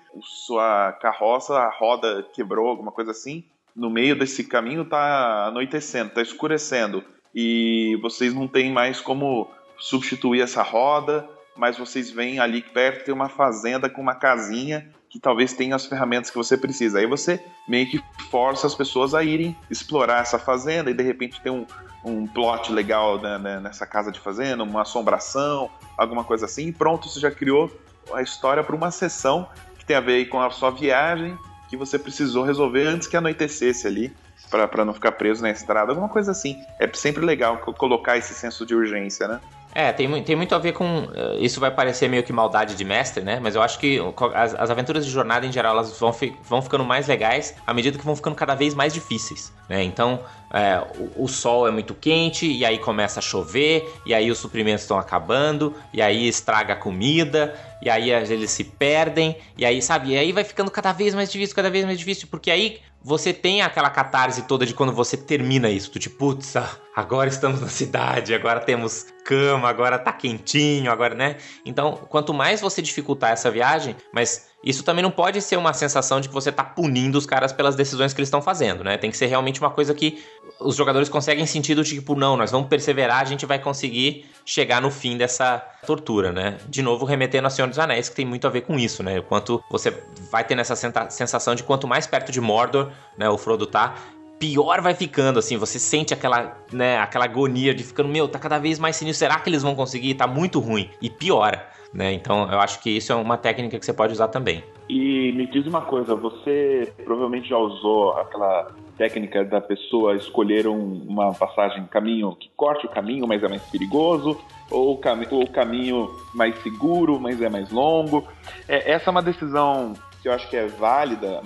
[0.46, 3.44] sua carroça, a roda quebrou, alguma coisa assim.
[3.74, 7.04] No meio desse caminho tá anoitecendo, tá escurecendo
[7.36, 13.14] e vocês não têm mais como substituir essa roda mas vocês veem ali perto tem
[13.14, 16.98] uma fazenda com uma casinha que talvez tenha as ferramentas que você precisa.
[16.98, 21.40] Aí você meio que força as pessoas a irem explorar essa fazenda e de repente
[21.40, 21.66] tem um,
[22.04, 26.72] um plot legal né, né, nessa casa de fazenda, uma assombração, alguma coisa assim, e
[26.72, 27.70] pronto, você já criou
[28.12, 31.36] a história para uma sessão que tem a ver com a sua viagem
[31.68, 34.14] que você precisou resolver antes que anoitecesse ali
[34.50, 36.62] para não ficar preso na estrada, alguma coisa assim.
[36.78, 39.40] É sempre legal colocar esse senso de urgência, né?
[39.78, 41.06] É, tem, tem muito a ver com.
[41.14, 43.38] Eh, isso vai parecer meio que maldade de mestre, né?
[43.42, 44.00] Mas eu acho que
[44.34, 47.74] as, as aventuras de jornada em geral elas vão, fi, vão ficando mais legais à
[47.74, 49.82] medida que vão ficando cada vez mais difíceis, né?
[49.82, 54.30] Então, é, o, o, sol é muito quente e aí começa a chover, e aí
[54.30, 59.66] os suprimentos estão acabando, e aí estraga a comida, e aí eles se perdem, e
[59.66, 60.12] aí, sabe?
[60.12, 63.32] E aí vai ficando cada vez mais difícil, cada vez mais difícil, porque aí você
[63.32, 67.60] tem aquela catarse toda de quando você termina isso, tu tipo, putz, ah, agora estamos
[67.60, 71.36] na cidade, agora temos cama, agora tá quentinho, agora, né?
[71.64, 76.20] Então, quanto mais você dificultar essa viagem, mas isso também não pode ser uma sensação
[76.20, 78.98] de que você tá punindo os caras pelas decisões que eles estão fazendo, né?
[78.98, 80.20] Tem que ser realmente uma coisa que
[80.58, 84.82] os jogadores conseguem sentido de tipo, não, nós vamos perseverar, a gente vai conseguir chegar
[84.82, 86.58] no fim dessa tortura, né?
[86.68, 89.20] De novo, remetendo a Senhor dos Anéis, que tem muito a ver com isso, né?
[89.20, 89.94] O quanto você
[90.32, 90.74] vai tendo essa
[91.10, 93.94] sensação de quanto mais perto de Mordor, né, o Frodo tá,
[94.38, 98.58] pior vai ficando, assim, você sente aquela, né, aquela agonia de ficando, meu, tá cada
[98.58, 100.14] vez mais sinistro, será que eles vão conseguir?
[100.14, 103.84] Tá muito ruim, e piora, né, então eu acho que isso é uma técnica que
[103.84, 104.62] você pode usar também.
[104.88, 111.02] E me diz uma coisa, você provavelmente já usou aquela técnica da pessoa escolher um,
[111.08, 114.38] uma passagem, caminho que corte o caminho, mas é mais perigoso,
[114.70, 118.26] ou cam o caminho mais seguro, mas é mais longo.
[118.68, 121.40] É, essa é uma decisão que eu acho que é válida,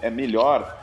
[0.00, 0.78] é melhor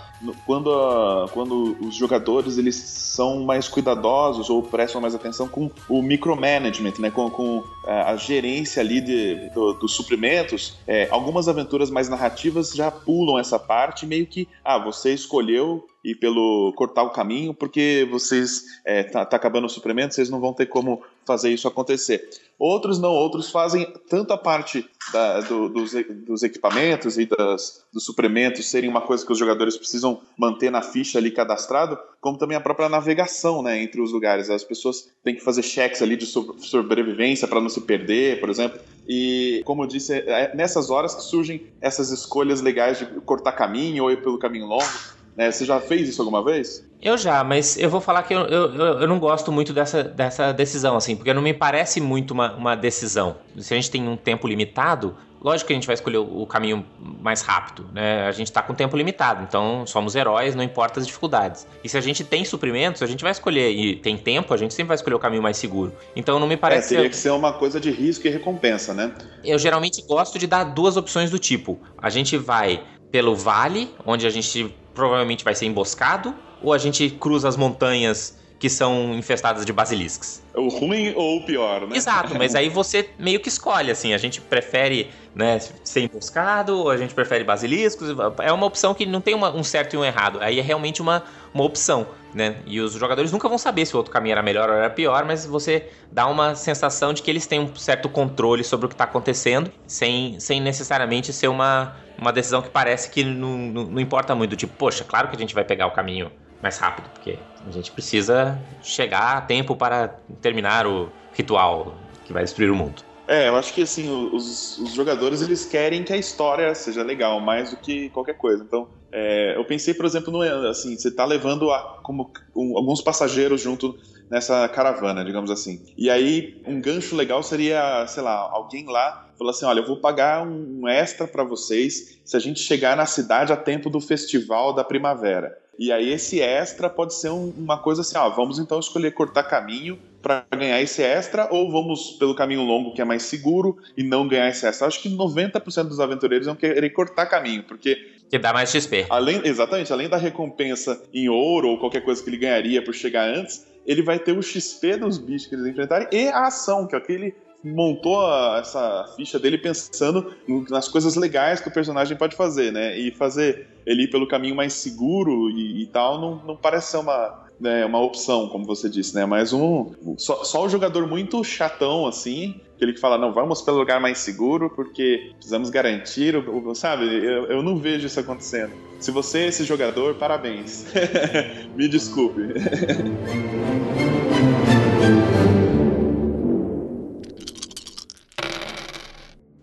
[0.46, 6.02] quando, a, quando os jogadores eles são mais cuidadosos ou prestam mais atenção com o
[6.02, 11.90] micromanagement, né, com, com a, a gerência ali de, do, dos suprimentos, é, algumas aventuras
[11.90, 17.10] mais narrativas já pulam essa parte meio que, ah, você escolheu e pelo cortar o
[17.10, 21.50] caminho, porque vocês é, tá, tá, acabando o suplemento, vocês não vão ter como fazer
[21.50, 22.30] isso acontecer.
[22.60, 25.92] Outros não, outros fazem tanto a parte da, do, dos,
[26.26, 30.82] dos, equipamentos e das, dos suplementos serem uma coisa que os jogadores precisam manter na
[30.82, 34.50] ficha ali cadastrado, como também a própria navegação né, entre os lugares.
[34.50, 38.80] As pessoas têm que fazer cheques ali de sobrevivência para não se perder, por exemplo.
[39.08, 44.06] E, como eu disse, é nessas horas que surgem essas escolhas legais de cortar caminho
[44.06, 45.52] ou ir pelo caminho longo né?
[45.52, 46.84] Você já fez isso alguma vez?
[47.00, 50.52] Eu já, mas eu vou falar que eu, eu, eu não gosto muito dessa, dessa
[50.52, 53.38] decisão, assim, porque não me parece muito uma, uma decisão.
[53.56, 56.84] Se a gente tem um tempo limitado, lógico que a gente vai escolher o, caminho
[57.00, 58.26] mais rápido, né?
[58.28, 61.68] A gente está com tempo limitado, então somos heróis, não importa as dificuldades.
[61.84, 64.74] E se a gente tem suprimentos, a gente vai escolher, e tem tempo, a gente
[64.74, 65.94] sempre vai escolher o caminho mais seguro.
[66.16, 66.96] Então não me parece.
[66.96, 69.14] É, teria que ser uma coisa de risco e recompensa, né?
[69.46, 74.28] Eu geralmente gosto de dar duas opções do tipo: a gente vai pelo vale, onde
[74.28, 79.64] a gente provavelmente vai ser emboscado, ou a gente cruza as montanhas que são infestadas
[79.64, 80.42] de basiliscos.
[80.56, 81.96] O ruim ou o pior, né?
[81.96, 86.90] Exato, mas aí você meio que escolhe, assim, a gente prefere né, ser emboscado, ou
[86.90, 90.04] a gente prefere basiliscos, é uma opção que não tem uma, um certo e um
[90.04, 92.56] errado, aí é realmente uma, uma opção, né?
[92.66, 95.24] E os jogadores nunca vão saber se o outro caminho era melhor ou era pior,
[95.24, 98.96] mas você dá uma sensação de que eles têm um certo controle sobre o que
[98.96, 104.00] está acontecendo, sem, sem necessariamente ser uma, uma decisão que parece que não, não, não
[104.00, 107.48] importa muito, tipo, poxa, claro que a gente vai pegar o caminho mais rápido, porque
[107.66, 110.08] a gente precisa chegar a tempo para
[110.42, 113.07] terminar o ritual que vai destruir o mundo.
[113.28, 117.42] É, eu acho que assim, os, os jogadores eles querem que a história seja legal,
[117.42, 118.64] mais do que qualquer coisa.
[118.64, 123.02] Então, é, eu pensei, por exemplo, no assim, você está levando a, como um, alguns
[123.02, 123.96] passageiros junto
[124.30, 125.86] nessa caravana, digamos assim.
[125.98, 129.98] E aí, um gancho legal seria, sei lá, alguém lá falou assim: olha, eu vou
[129.98, 134.74] pagar um extra para vocês se a gente chegar na cidade a tempo do festival
[134.74, 135.58] da primavera.
[135.78, 139.44] E aí esse extra pode ser um, uma coisa assim, ah, vamos então escolher cortar
[139.44, 144.04] caminho para ganhar esse extra ou vamos pelo caminho longo que é mais seguro e
[144.04, 144.88] não ganhar esse extra.
[144.88, 149.06] Acho que 90% dos aventureiros vão querer cortar caminho, porque que dá mais XP.
[149.10, 153.26] Além, exatamente, além da recompensa em ouro ou qualquer coisa que ele ganharia por chegar
[153.30, 156.94] antes, ele vai ter o XP dos bichos que eles enfrentarem e a ação, que
[156.94, 160.34] é aquele montou a, essa ficha dele pensando
[160.70, 162.98] nas coisas legais que o personagem pode fazer, né?
[162.98, 166.98] E fazer ele ir pelo caminho mais seguro e, e tal não, não parece ser
[166.98, 169.26] uma, né, uma opção, como você disse, né?
[169.26, 173.78] Mas um só, só o jogador muito chatão assim, aquele que fala não, vamos pelo
[173.78, 176.36] lugar mais seguro porque precisamos garantir,
[176.76, 177.06] sabe?
[177.06, 178.74] Eu, eu não vejo isso acontecendo.
[179.00, 180.86] Se você é esse jogador, parabéns.
[181.76, 182.42] Me desculpe.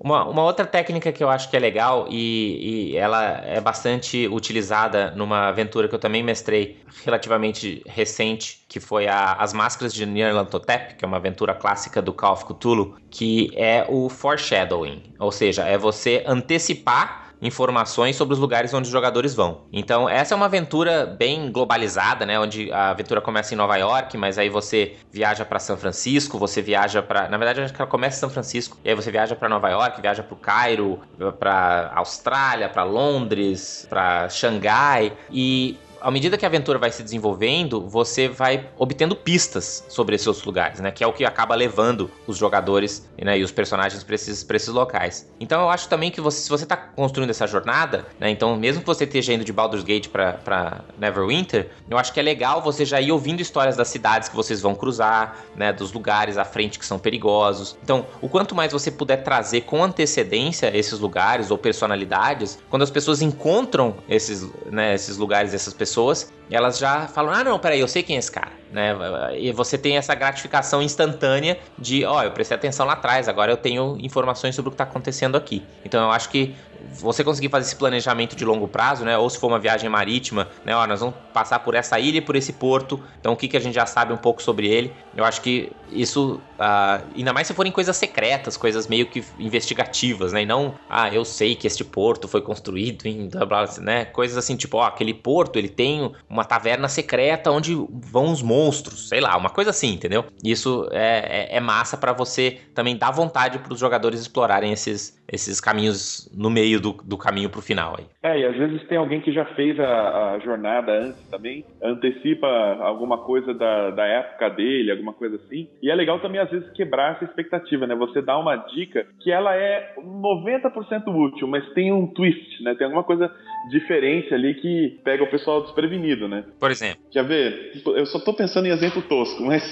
[0.05, 4.29] Uma, uma outra técnica que eu acho que é legal e, e ela é bastante
[4.29, 10.05] utilizada numa aventura que eu também mestrei relativamente recente, que foi a, As Máscaras de
[10.05, 15.33] Nyarlathotep, que é uma aventura clássica do Call of Cthulhu, que é o foreshadowing, ou
[15.33, 19.61] seja, é você antecipar informações sobre os lugares onde os jogadores vão.
[19.73, 22.41] Então, essa é uma aventura bem globalizada, né?
[22.41, 26.63] Onde a aventura começa em Nova York, mas aí você viaja para São Francisco, você
[26.63, 29.69] viaja para, na verdade, ela começa em São Francisco, e aí você viaja para Nova
[29.69, 31.01] York, viaja para o Cairo,
[31.39, 37.89] para Austrália, para Londres, para Xangai, e à medida que a aventura vai se desenvolvendo,
[37.89, 40.91] você vai obtendo pistas sobre esses outros lugares, né?
[40.91, 44.69] Que é o que acaba levando os jogadores né, e os personagens para esses, esses
[44.69, 45.33] locais.
[45.41, 48.29] Então eu acho também que você, se você está construindo essa jornada, né?
[48.29, 52.23] Então, mesmo que você esteja indo de Baldur's Gate para Neverwinter, eu acho que é
[52.23, 55.73] legal você já ir ouvindo histórias das cidades que vocês vão cruzar, né?
[55.73, 57.79] Dos lugares à frente que são perigosos.
[57.83, 62.91] Então, o quanto mais você puder trazer com antecedência esses lugares ou personalidades, quando as
[62.91, 67.81] pessoas encontram esses, né, esses lugares, essas pessoas pessoas, elas já falam: ah, não, peraí,
[67.81, 68.53] eu sei quem é esse cara.
[68.73, 68.93] Né?
[69.39, 73.53] E você tem essa gratificação instantânea de: ó, oh, eu prestei atenção lá atrás, agora
[73.53, 75.63] eu tenho informações sobre o que está acontecendo aqui.
[75.85, 76.55] Então eu acho que
[76.93, 79.17] você conseguir fazer esse planejamento de longo prazo, né?
[79.17, 80.75] Ou se for uma viagem marítima, né?
[80.77, 83.03] Ó, nós vamos passar por essa ilha e por esse porto.
[83.21, 84.93] Então, o que, que a gente já sabe um pouco sobre ele?
[85.17, 90.33] Eu acho que isso, uh, ainda mais se forem coisas secretas, coisas meio que investigativas,
[90.33, 90.43] né?
[90.43, 94.05] E não, ah, eu sei que este porto foi construído em blá, blá, né?
[94.05, 99.09] Coisas assim, tipo, ó, aquele porto ele tem uma taverna secreta onde vão os monstros,
[99.09, 100.25] sei lá, uma coisa assim, entendeu?
[100.43, 105.17] Isso é, é, é massa para você também dar vontade para os jogadores explorarem esses,
[105.29, 108.07] esses caminhos no meio do, do caminho pro final aí.
[108.23, 112.47] É, e às vezes tem alguém que já fez a, a jornada antes também, antecipa
[112.81, 115.69] alguma coisa da, da época dele, alguma coisa assim.
[115.83, 117.95] E é legal também, às vezes, quebrar essa expectativa, né?
[117.95, 122.75] Você dá uma dica que ela é 90% útil, mas tem um twist, né?
[122.75, 123.31] Tem alguma coisa
[123.71, 126.45] diferente ali que pega o pessoal desprevenido, né?
[126.59, 127.03] Por exemplo.
[127.11, 127.73] Quer ver?
[127.87, 129.63] Eu só tô pensando em exemplo tosco, mas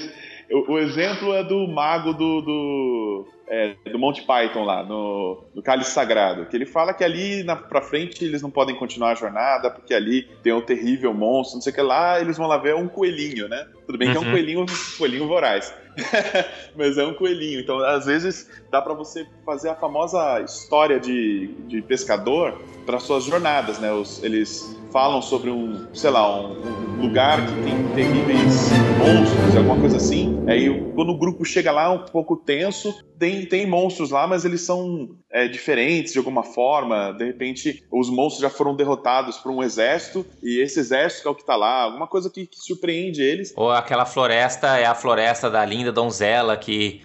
[0.53, 5.63] o, o exemplo é do mago do, do, é, do Monty Python lá, no, no
[5.63, 9.15] Cálice Sagrado, que ele fala que ali na, pra frente eles não podem continuar a
[9.15, 12.57] jornada, porque ali tem um terrível monstro, não sei o que lá, eles vão lá
[12.57, 13.67] ver um coelhinho, né?
[13.85, 14.13] Tudo bem uhum.
[14.13, 14.31] que é um uhum.
[14.31, 14.65] coelhinho,
[14.97, 15.73] coelhinho voraz.
[16.77, 17.59] Mas é um coelhinho.
[17.59, 23.25] Então, às vezes, dá para você fazer a famosa história de, de pescador para suas
[23.25, 23.91] jornadas, né?
[23.91, 29.79] Os, eles falam sobre um, sei lá, um, um, lugar que tem terríveis monstros, alguma
[29.79, 30.41] coisa assim.
[30.47, 34.61] Aí, quando o grupo chega lá, um pouco tenso, tem, tem monstros lá, mas eles
[34.61, 37.11] são é, diferentes de alguma forma.
[37.11, 41.35] De repente, os monstros já foram derrotados por um exército e esse exército é o
[41.35, 41.83] que tá lá.
[41.83, 43.53] Alguma coisa que, que surpreende eles.
[43.57, 47.01] Ou aquela floresta é a floresta da linda donzela que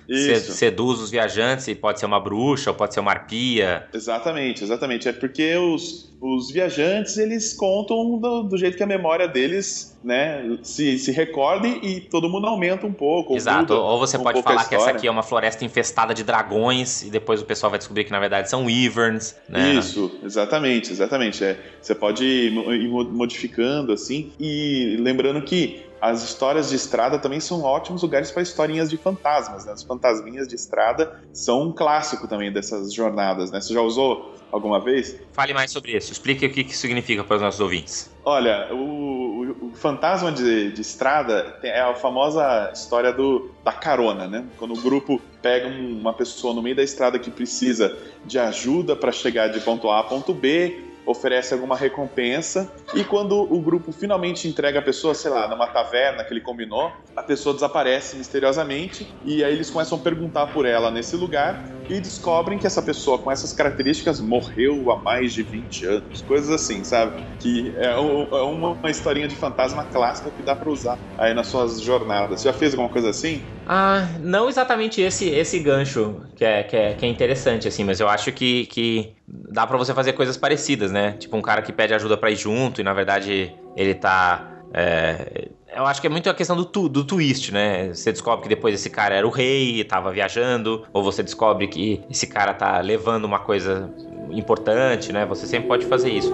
[0.55, 3.89] seduz os viajantes e pode ser uma bruxa ou pode ser uma arpia.
[3.95, 5.09] Exatamente, exatamente.
[5.09, 10.59] É porque os, os viajantes eles contam do, do jeito que a memória deles né,
[10.63, 13.37] se, se recorde e todo mundo aumenta um pouco.
[13.37, 17.03] Exato, ou você um pode falar que essa aqui é uma floresta infestada de dragões
[17.03, 19.75] e depois o pessoal vai descobrir que na verdade são wyverns, né?
[19.75, 21.45] Isso, exatamente, exatamente.
[21.45, 27.63] É, você pode ir modificando assim e lembrando que as histórias de estrada também são
[27.63, 29.65] ótimos lugares para historinhas de fantasmas.
[29.65, 29.73] Né?
[29.73, 33.51] As fantasminhas de estrada são um clássico também dessas jornadas.
[33.51, 33.61] Né?
[33.61, 35.21] Você já usou alguma vez?
[35.33, 36.13] Fale mais sobre isso.
[36.13, 38.11] Explique o que, que significa para os nossos ouvintes.
[38.25, 44.27] Olha, o, o, o fantasma de, de, estrada é a famosa história do, da carona,
[44.27, 44.45] né?
[44.57, 49.13] Quando o grupo pega uma pessoa no meio da estrada que precisa de ajuda para
[49.13, 54.47] chegar de ponto A a ponto B, oferece alguma recompensa e quando o grupo finalmente
[54.47, 59.43] entrega a pessoa, sei lá, numa taverna que ele combinou, a pessoa desaparece misteriosamente e
[59.43, 63.33] aí eles começam a perguntar por ela nesse lugar e descobrem que essa pessoa com
[63.33, 67.25] essas características morreu há mais de 20 anos, coisas assim, sabe?
[67.41, 71.81] Que é, é uma historinha de fantasma clássica que dá para usar aí nas suas
[71.81, 72.43] jornadas.
[72.43, 73.43] Você já fez alguma coisa assim?
[73.71, 78.01] Ah, não exatamente esse esse gancho que é, que é, que é interessante, assim, mas
[78.01, 81.13] eu acho que, que dá para você fazer coisas parecidas, né?
[81.19, 84.65] Tipo um cara que pede ajuda para ir junto e na verdade ele tá.
[84.73, 87.89] É, eu acho que é muito a questão do, tu, do twist, né?
[87.93, 91.69] Você descobre que depois esse cara era o rei e tava viajando, ou você descobre
[91.69, 93.95] que esse cara tá levando uma coisa
[94.31, 95.27] importante, né?
[95.27, 96.33] Você sempre pode fazer isso.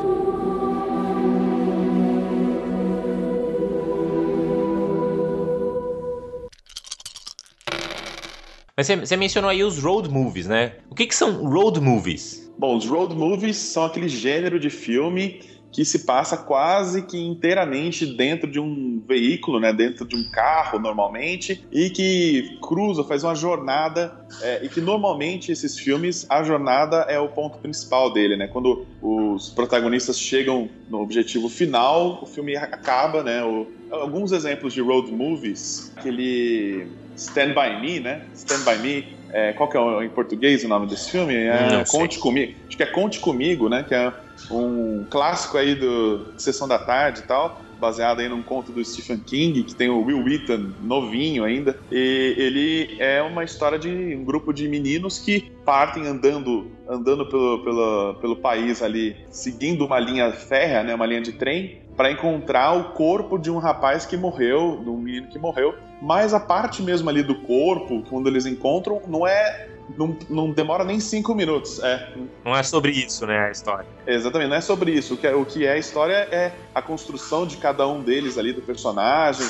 [8.77, 10.73] Mas você, mencionou aí os road movies, né?
[10.91, 12.51] O que, que são road movies?
[12.59, 18.07] Bom, os road movies são aquele gênero de filme que se passa quase que inteiramente
[18.07, 23.35] dentro de um veículo, né, dentro de um carro normalmente, e que cruza, faz uma
[23.35, 28.47] jornada, é, e que normalmente esses filmes, a jornada é o ponto principal dele, né?
[28.47, 33.45] Quando os protagonistas chegam no objetivo final, o filme acaba, né?
[33.45, 38.22] O, alguns exemplos de road movies, aquele Stand By Me, né?
[38.35, 41.35] Stand By Me, é, qual que é em português o nome desse filme?
[41.35, 42.55] É, Conte Comigo.
[42.68, 43.85] Acho que é Conte Comigo, né?
[43.87, 44.12] Que é
[44.50, 49.18] um clássico aí do Sessão da Tarde e tal, baseado aí num conto do Stephen
[49.18, 51.79] King, que tem o Will Wheaton novinho ainda.
[51.90, 57.64] E ele é uma história de um grupo de meninos que partem andando andando pelo,
[57.64, 62.72] pelo, pelo país ali, seguindo uma linha férrea, né, uma linha de trem, para encontrar
[62.72, 65.74] o corpo de um rapaz que morreu, de um menino que morreu.
[66.05, 70.85] Mas a parte mesmo ali do corpo, quando eles encontram, não é não, não demora
[70.85, 71.83] nem cinco minutos.
[71.83, 72.12] É.
[72.45, 73.87] Não é sobre isso, né, a história.
[74.07, 75.14] Exatamente, não é sobre isso.
[75.14, 78.37] O que é, o que é a história é a construção de cada um deles
[78.37, 79.47] ali, do personagem,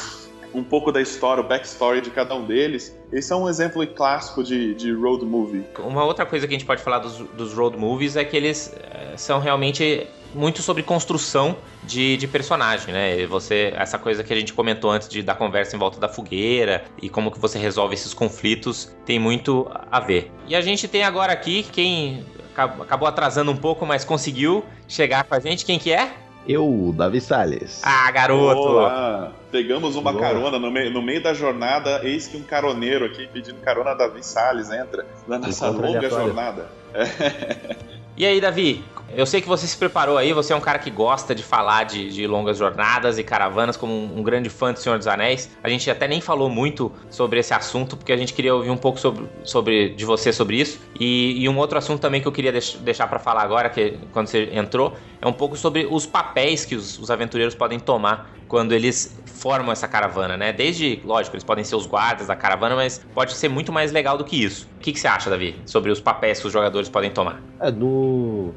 [0.55, 2.97] um pouco da história, o backstory de cada um deles.
[3.13, 5.65] Esse é um exemplo clássico de, de road movie.
[5.81, 8.73] Uma outra coisa que a gente pode falar dos, dos road movies é que eles
[8.93, 13.21] é, são realmente muito sobre construção de, de personagem, né?
[13.21, 16.09] E você, essa coisa que a gente comentou antes de da conversa em volta da
[16.09, 20.31] fogueira e como que você resolve esses conflitos tem muito a ver.
[20.47, 25.35] E a gente tem agora aqui quem acabou atrasando um pouco, mas conseguiu chegar com
[25.35, 25.65] a gente.
[25.65, 26.13] Quem que é?
[26.47, 27.81] Eu, Davi Salles.
[27.83, 28.61] Ah, garoto!
[28.61, 29.33] Olá.
[29.51, 30.23] Pegamos uma Boa.
[30.23, 34.23] carona no meio, no meio da jornada, eis que um caroneiro aqui pedindo carona, Davi
[34.23, 36.69] Salles entra na nossa longa jornada.
[38.17, 38.85] E aí, Davi,
[39.17, 41.85] eu sei que você se preparou aí, você é um cara que gosta de falar
[41.85, 45.51] de, de longas jornadas e caravanas, como um, um, grande fã do Senhor dos Anéis.
[45.63, 48.77] A gente até nem falou muito sobre esse assunto, porque a gente queria ouvir um
[48.77, 50.81] pouco sobre, sobre de você sobre isso.
[50.99, 53.99] E, e um outro assunto também que eu queria deix, deixar para falar agora, que
[54.13, 58.35] quando você entrou, é um pouco sobre os papéis que os, os aventureiros podem tomar
[58.55, 60.53] quando eles formam essa caravana, né?
[60.53, 64.17] Desde, lógico, eles podem ser os guardas da caravana, mas pode ser muito mais legal
[64.17, 64.69] do que isso.
[64.77, 67.43] O que, que você acha, Davi, sobre os papéis que os jogadores podem tomar?
[67.61, 68.55] É, no,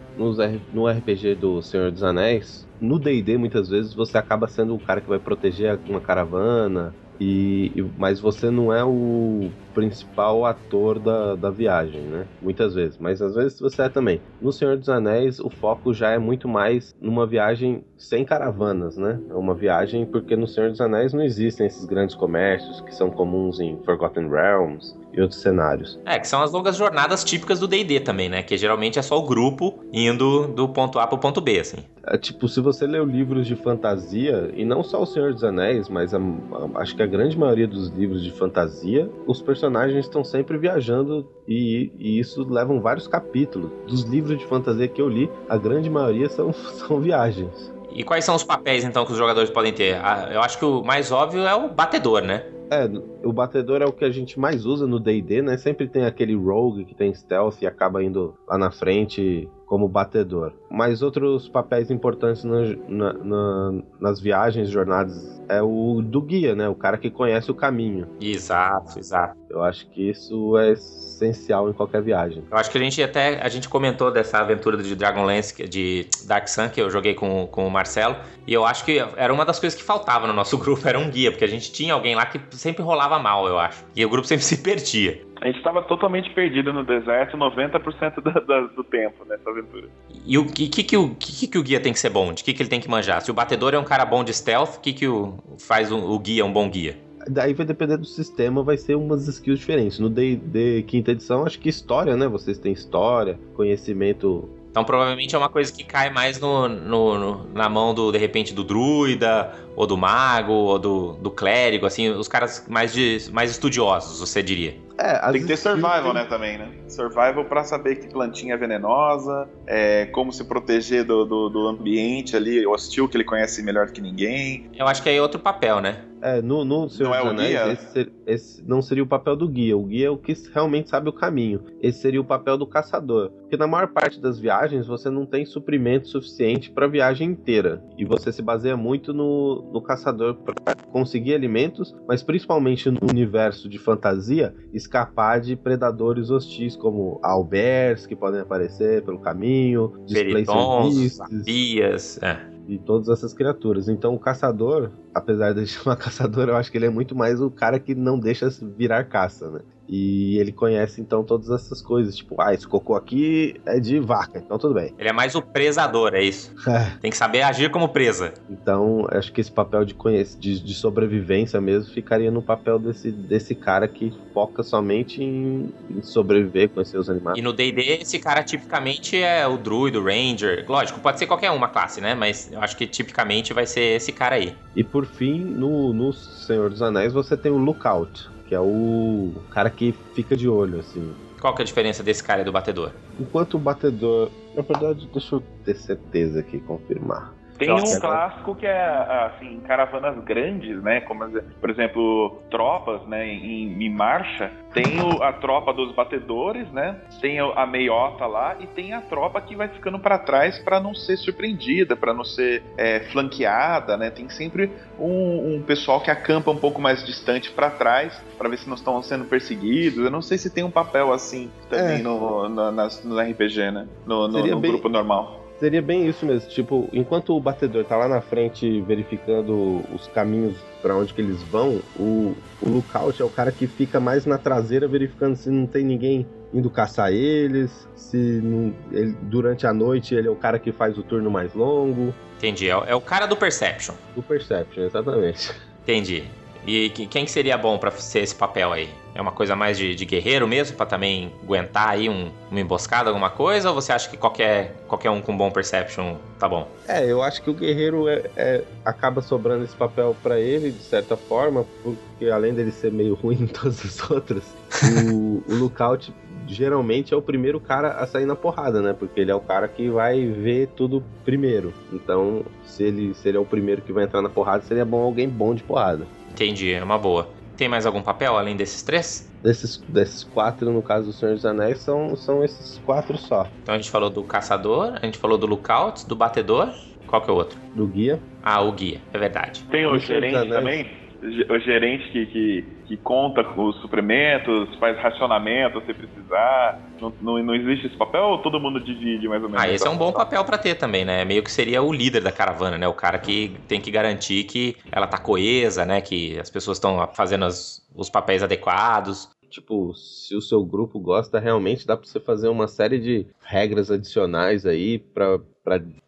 [0.72, 5.02] no RPG do Senhor dos Anéis, no D&D muitas vezes você acaba sendo o cara
[5.02, 11.36] que vai proteger uma caravana, e, e, mas você não é o principal ator da,
[11.36, 12.26] da viagem, né?
[12.42, 14.22] Muitas vezes, mas às vezes você é também.
[14.42, 19.20] No Senhor dos Anéis, o foco já é muito mais numa viagem sem caravanas, né?
[19.30, 23.10] É uma viagem porque no Senhor dos Anéis não existem esses grandes comércios que são
[23.10, 26.00] comuns em Forgotten Realms e outros cenários.
[26.06, 28.44] É, que são as longas jornadas típicas do D&D também, né?
[28.44, 31.78] Que geralmente é só o grupo indo do ponto A pro ponto B, assim.
[32.06, 35.90] É, tipo, se você leu livros de fantasia, e não só o Senhor dos Anéis,
[35.90, 40.24] mas a, a, acho que a grande maioria dos livros de fantasia, os personagens estão
[40.24, 43.72] sempre viajando e, e, isso levam vários capítulos.
[43.88, 47.74] Dos livros de fantasia que eu li, a grande maioria são, são viagens.
[47.92, 50.00] E quais são os papéis, então, que os jogadores podem ter?
[50.32, 52.44] Eu acho que o mais óbvio é o batedor, né?
[52.70, 52.88] É,
[53.28, 55.58] o batedor é o que a gente mais usa no D&D, né?
[55.58, 60.54] Sempre tem aquele rogue que tem stealth e acaba indo lá na frente como batedor.
[60.72, 66.70] Mas outros papéis importantes na, na, na, nas viagens, jornadas, é o do guia, né?
[66.70, 68.08] O cara que conhece o caminho.
[68.20, 69.38] Exato, exato.
[69.50, 72.44] Eu acho que isso é essencial em qualquer viagem.
[72.50, 76.48] Eu acho que a gente até a gente comentou dessa aventura de Dragonlance, de Dark
[76.48, 79.60] Sun, que eu joguei com, com o Marcelo, e eu acho que era uma das
[79.60, 82.26] coisas que faltava no nosso grupo, era um guia, porque a gente tinha alguém lá
[82.26, 83.86] que sempre rolava mal, eu acho.
[83.96, 85.22] E o grupo sempre se perdia.
[85.42, 89.88] A gente estava totalmente perdido no deserto 90% da, da, do tempo nessa aventura.
[90.26, 92.34] E o que, que, que, o, que, que o guia tem que ser bom?
[92.34, 93.22] De que, que ele tem que manjar?
[93.22, 95.98] Se o batedor é um cara bom de stealth, o que, que o, faz o,
[95.98, 96.98] o guia um bom guia?
[97.30, 100.00] Daí vai depender do sistema, vai ser umas skills diferentes.
[100.00, 102.28] No D&D quinta edição, acho que história, né?
[102.28, 107.48] Vocês têm história, conhecimento então provavelmente é uma coisa que cai mais no, no, no,
[107.52, 112.10] na mão do, de repente, do druida, ou do mago, ou do, do clérigo, assim,
[112.10, 114.78] os caras mais, de, mais estudiosos, você diria.
[114.98, 116.14] É, tem que ter survival, tem...
[116.14, 116.72] né, também, né?
[116.88, 122.36] Survival para saber que plantinha é venenosa, é, como se proteger do, do, do ambiente
[122.36, 124.70] ali hostil que ele conhece melhor do que ninguém.
[124.74, 126.04] Eu acho que aí é outro papel, né?
[126.22, 129.48] É, no, no Senhor não dos é Anéis, esse, esse, não seria o papel do
[129.48, 129.78] guia.
[129.78, 131.64] O guia é o que realmente sabe o caminho.
[131.82, 133.30] Esse seria o papel do caçador.
[133.30, 137.84] Porque na maior parte das viagens você não tem suprimento suficiente para a viagem inteira.
[137.98, 143.70] E você se baseia muito no, no caçador para conseguir alimentos, mas principalmente no universo
[143.70, 144.56] de fantasia,
[144.88, 152.78] escapar de predadores hostis como albers que podem aparecer pelo caminho, Peritons, vapias, é e
[152.78, 153.88] todas essas criaturas.
[153.88, 157.50] Então o caçador, apesar de chamar caçador, eu acho que ele é muito mais o
[157.50, 159.62] cara que não deixa virar caça, né?
[159.88, 164.40] E ele conhece então todas essas coisas, tipo, ah, esse cocô aqui é de vaca,
[164.40, 164.94] então tudo bem.
[164.98, 166.54] Ele é mais o presador, é isso.
[167.02, 168.34] Tem que saber agir como presa.
[168.50, 169.96] Então, acho que esse papel de,
[170.40, 176.02] de, de sobrevivência mesmo ficaria no papel desse, desse cara que foca somente em, em
[176.02, 177.38] sobreviver, conhecer os animais.
[177.38, 180.66] E no D&D, esse cara tipicamente é o druid, o ranger.
[180.68, 182.14] Lógico, pode ser qualquer uma classe, né?
[182.14, 184.56] Mas eu acho que tipicamente vai ser esse cara aí.
[184.76, 189.34] E por fim, no, no Senhor dos Anéis, você tem o Lookout, que é o
[189.52, 191.14] cara que fica de olho, assim.
[191.40, 192.92] Qual que é a diferença desse cara e do batedor?
[193.20, 194.30] Enquanto o batedor.
[194.56, 197.37] Na verdade, deixa eu ter certeza aqui, confirmar.
[197.58, 201.02] Tem um clássico que é, assim, caravanas grandes, né?
[201.02, 201.28] Como,
[201.60, 203.28] por exemplo, tropas, né?
[203.28, 204.52] Em, em marcha.
[204.74, 206.98] Tem o, a tropa dos batedores, né?
[207.20, 210.94] Tem a meiota lá e tem a tropa que vai ficando para trás para não
[210.94, 214.12] ser surpreendida, para não ser é, flanqueada, né?
[214.12, 218.58] Tem sempre um, um, pessoal que acampa um pouco mais distante para trás para ver
[218.58, 220.04] se não estão sendo perseguidos.
[220.04, 222.04] Eu não sei se tem um papel assim também é.
[222.04, 223.88] no, no, no, RPG, né?
[224.06, 224.72] No, no, no bem...
[224.72, 225.47] grupo normal.
[225.60, 230.56] Seria bem isso mesmo, tipo, enquanto o batedor tá lá na frente verificando os caminhos
[230.84, 234.38] para onde que eles vão, o, o lookout é o cara que fica mais na
[234.38, 240.14] traseira verificando se não tem ninguém indo caçar eles, se não, ele, durante a noite
[240.14, 242.14] ele é o cara que faz o turno mais longo.
[242.38, 243.96] Entendi, é, é o cara do Perception.
[244.16, 245.52] Do Perception, exatamente.
[245.82, 246.24] Entendi.
[246.68, 248.90] E quem seria bom para ser esse papel aí?
[249.16, 253.10] É uma coisa mais de, de guerreiro mesmo, para também aguentar aí um, uma emboscada,
[253.10, 253.70] alguma coisa?
[253.70, 256.68] Ou você acha que qualquer, qualquer um com bom perception tá bom?
[256.88, 260.84] É, eu acho que o guerreiro é, é acaba sobrando esse papel para ele, de
[260.84, 264.44] certa forma, porque além dele ser meio ruim em todos os outros,
[264.84, 266.14] o, o lookout
[266.48, 268.94] geralmente é o primeiro cara a sair na porrada, né?
[268.94, 271.74] Porque ele é o cara que vai ver tudo primeiro.
[271.92, 275.02] Então, se ele, se ele é o primeiro que vai entrar na porrada, seria bom
[275.02, 276.06] alguém bom de porrada.
[276.38, 277.32] Entendi, é uma boa.
[277.58, 279.28] Tem mais algum papel além desses três?
[279.42, 283.48] Desses, desses quatro, no caso do Senhor dos Anéis, são, são esses quatro só.
[283.64, 286.72] Então a gente falou do caçador, a gente falou do lookout, do batedor.
[287.08, 287.58] Qual que é o outro?
[287.74, 288.20] Do guia.
[288.44, 289.64] Ah, o guia, é verdade.
[289.72, 291.07] Tem o gerente também?
[291.22, 296.80] O gerente que, que, que, conta os suprimentos, faz racionamento se precisar.
[297.02, 299.64] Não, não, não, existe esse papel ou todo mundo divide mais ou menos?
[299.64, 301.26] Ah, esse é um bom papel para ter também, né?
[301.26, 302.88] Meio que seria o líder da caravana, né?
[302.88, 306.02] O cara que tem que garantir que ela tá coesa, né?
[306.02, 309.30] Que as pessoas estão fazendo as, os papéis adequados.
[309.50, 313.90] Tipo, se o seu grupo gosta, realmente dá pra você fazer uma série de regras
[313.90, 315.40] adicionais aí para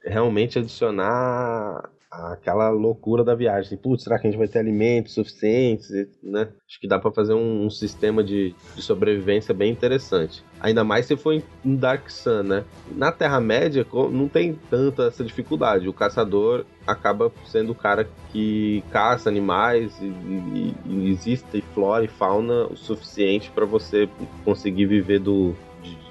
[0.03, 3.77] realmente adicionar aquela loucura da viagem.
[3.77, 5.89] Putz, será que a gente vai ter alimentos suficientes?
[6.23, 6.49] Né?
[6.67, 10.43] Acho que dá para fazer um, um sistema de, de, sobrevivência bem interessante.
[10.59, 11.43] Ainda mais se for em
[11.75, 12.65] Dark Sun, né?
[12.95, 15.87] Na Terra-média não tem tanta essa dificuldade.
[15.87, 22.07] O caçador acaba sendo o cara que caça animais e, e, e existe flora e
[22.07, 24.09] fauna o suficiente para você
[24.43, 25.55] conseguir viver do,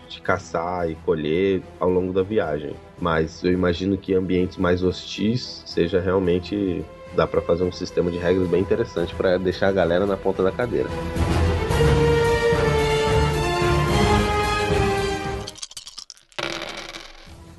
[0.09, 2.74] de caçar e colher ao longo da viagem.
[3.00, 6.84] Mas eu imagino que ambientes mais hostis seja realmente
[7.14, 10.42] dá para fazer um sistema de regras bem interessante para deixar a galera na ponta
[10.42, 10.88] da cadeira.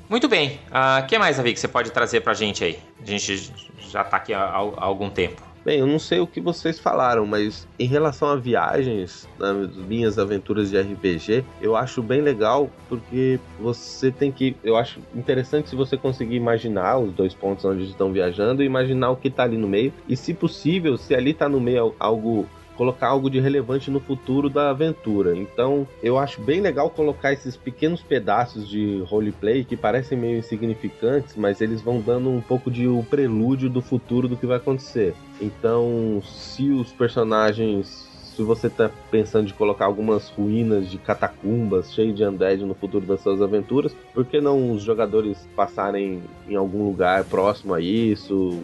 [0.08, 0.48] Muito bem.
[0.48, 2.78] O uh, ah, que mais, Davi, que você pode trazer pra gente aí?
[3.00, 5.49] A gente já tá aqui há, há algum tempo.
[5.62, 10.18] Bem, eu não sei o que vocês falaram, mas em relação a viagens, nas minhas
[10.18, 14.56] aventuras de RPG, eu acho bem legal porque você tem que.
[14.64, 19.16] Eu acho interessante se você conseguir imaginar os dois pontos onde estão viajando imaginar o
[19.16, 19.92] que está ali no meio.
[20.08, 22.46] E se possível, se ali está no meio algo
[22.80, 25.36] colocar algo de relevante no futuro da aventura.
[25.36, 31.36] Então, eu acho bem legal colocar esses pequenos pedaços de roleplay que parecem meio insignificantes,
[31.36, 35.14] mas eles vão dando um pouco de um prelúdio do futuro do que vai acontecer.
[35.38, 42.12] Então, se os personagens se você está pensando de colocar algumas ruínas de catacumbas cheio
[42.12, 46.86] de undead no futuro das suas aventuras, por que não os jogadores passarem em algum
[46.86, 48.60] lugar próximo a isso,